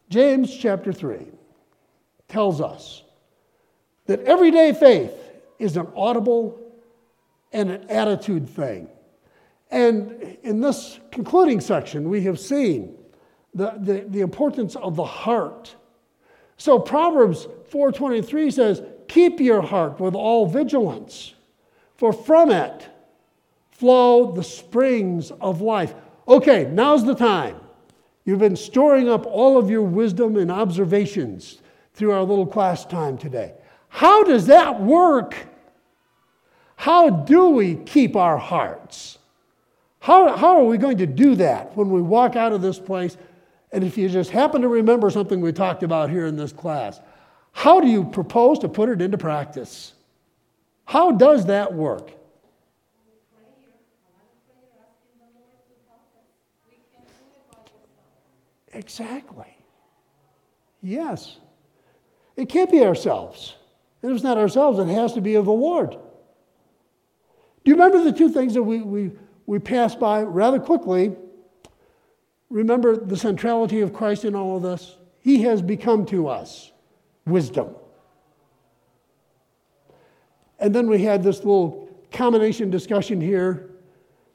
James 0.09 0.55
chapter 0.55 0.91
3 0.91 1.27
tells 2.27 2.59
us 2.59 3.03
that 4.05 4.19
everyday 4.21 4.73
faith 4.73 5.13
is 5.59 5.77
an 5.77 5.87
audible 5.95 6.59
and 7.51 7.69
an 7.69 7.89
attitude 7.89 8.49
thing. 8.49 8.87
And 9.71 10.37
in 10.43 10.61
this 10.61 10.99
concluding 11.11 11.61
section, 11.61 12.09
we 12.09 12.21
have 12.23 12.39
seen 12.39 12.95
the, 13.53 13.73
the, 13.79 14.05
the 14.07 14.21
importance 14.21 14.75
of 14.75 14.95
the 14.95 15.05
heart 15.05 15.75
So 16.57 16.79
Proverbs 16.79 17.47
4:23 17.71 18.51
says, 18.51 18.81
"Keep 19.07 19.39
your 19.39 19.61
heart 19.61 19.99
with 19.99 20.15
all 20.15 20.45
vigilance, 20.45 21.33
for 21.97 22.13
from 22.13 22.51
it 22.51 22.87
flow 23.71 24.31
the 24.31 24.43
springs 24.43 25.31
of 25.41 25.61
life." 25.61 25.93
Okay, 26.27 26.65
now's 26.71 27.03
the 27.03 27.15
time. 27.15 27.57
You've 28.23 28.39
been 28.39 28.55
storing 28.55 29.09
up 29.09 29.25
all 29.25 29.57
of 29.57 29.69
your 29.69 29.81
wisdom 29.81 30.37
and 30.37 30.49
observations 30.49 31.59
through 31.93 32.11
our 32.11 32.23
little 32.23 32.47
class 32.47 32.85
time 32.85 33.17
today. 33.17 33.55
How 33.93 34.23
does 34.23 34.47
that 34.47 34.81
work? 34.81 35.35
How 36.75 37.11
do 37.11 37.49
we 37.49 37.75
keep 37.75 38.15
our 38.15 38.39
hearts? 38.39 39.19
How, 39.99 40.35
how 40.35 40.57
are 40.57 40.63
we 40.63 40.79
going 40.79 40.97
to 40.97 41.05
do 41.05 41.35
that 41.35 41.77
when 41.77 41.91
we 41.91 42.01
walk 42.01 42.35
out 42.35 42.53
of 42.53 42.63
this 42.63 42.79
place? 42.79 43.17
And 43.71 43.83
if 43.83 43.95
you 43.95 44.09
just 44.09 44.31
happen 44.31 44.63
to 44.63 44.67
remember 44.67 45.11
something 45.11 45.39
we 45.41 45.51
talked 45.53 45.83
about 45.83 46.09
here 46.09 46.25
in 46.25 46.35
this 46.35 46.51
class, 46.51 47.01
how 47.51 47.79
do 47.79 47.87
you 47.87 48.03
propose 48.03 48.57
to 48.59 48.67
put 48.67 48.89
it 48.89 48.99
into 48.99 49.19
practice? 49.19 49.93
How 50.85 51.11
does 51.11 51.45
that 51.45 51.71
work? 51.71 52.09
Exactly. 58.73 59.55
Yes. 60.81 61.37
It 62.35 62.49
can't 62.49 62.71
be 62.71 62.83
ourselves. 62.83 63.53
It's 64.03 64.23
not 64.23 64.37
ourselves, 64.37 64.79
it 64.79 64.87
has 64.87 65.13
to 65.13 65.21
be 65.21 65.35
of 65.35 65.45
the 65.45 65.53
Lord. 65.53 65.91
Do 65.91 67.71
you 67.71 67.75
remember 67.75 68.03
the 68.03 68.11
two 68.11 68.29
things 68.29 68.53
that 68.55 68.63
we, 68.63 68.81
we, 68.81 69.11
we 69.45 69.59
passed 69.59 69.99
by 69.99 70.21
rather 70.23 70.59
quickly? 70.59 71.15
Remember 72.49 72.97
the 72.97 73.15
centrality 73.15 73.79
of 73.79 73.93
Christ 73.93 74.25
in 74.25 74.35
all 74.35 74.57
of 74.57 74.63
this? 74.63 74.97
He 75.21 75.43
has 75.43 75.61
become 75.61 76.05
to 76.07 76.27
us 76.27 76.71
wisdom. 77.25 77.75
And 80.59 80.75
then 80.75 80.87
we 80.89 81.01
had 81.01 81.23
this 81.23 81.37
little 81.37 81.89
combination 82.11 82.69
discussion 82.69 83.21
here. 83.21 83.71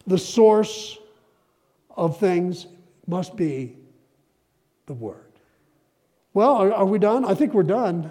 The 0.07 0.19
source 0.19 0.99
of 1.95 2.19
things 2.19 2.67
must 3.07 3.37
be 3.37 3.77
the 4.87 4.95
Word. 4.95 5.25
Well, 6.33 6.55
are, 6.55 6.73
are, 6.73 6.87
we 6.87 6.99
done? 6.99 7.25
I 7.25 7.35
think 7.35 7.53
we're 7.53 7.63
done. 7.63 8.11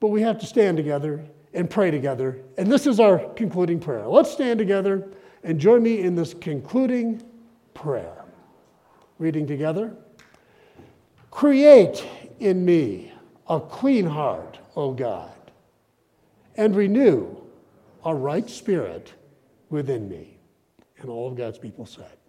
But 0.00 0.08
we 0.08 0.22
have 0.22 0.38
to 0.38 0.46
stand 0.46 0.76
together 0.76 1.24
and 1.52 1.68
pray 1.68 1.90
together. 1.90 2.38
And 2.56 2.70
this 2.70 2.86
is 2.86 2.98
our 2.98 3.18
concluding 3.34 3.80
prayer. 3.80 4.06
Let's 4.06 4.30
stand 4.30 4.58
together 4.58 5.08
and 5.44 5.58
join 5.58 5.82
me 5.82 6.00
in 6.00 6.14
this 6.14 6.34
concluding 6.34 7.22
prayer. 7.74 8.24
Reading 9.18 9.46
together. 9.46 9.94
Create 11.30 12.04
in 12.38 12.64
me 12.64 13.12
a 13.48 13.60
clean 13.60 14.06
heart, 14.06 14.58
O 14.74 14.92
God, 14.92 15.30
and 16.56 16.74
renew 16.74 17.36
a 18.04 18.14
right 18.14 18.48
spirit 18.48 19.12
within 19.68 20.08
me. 20.08 20.38
And 20.98 21.10
all 21.10 21.28
of 21.28 21.36
God's 21.36 21.58
people 21.58 21.84
said, 21.86 22.19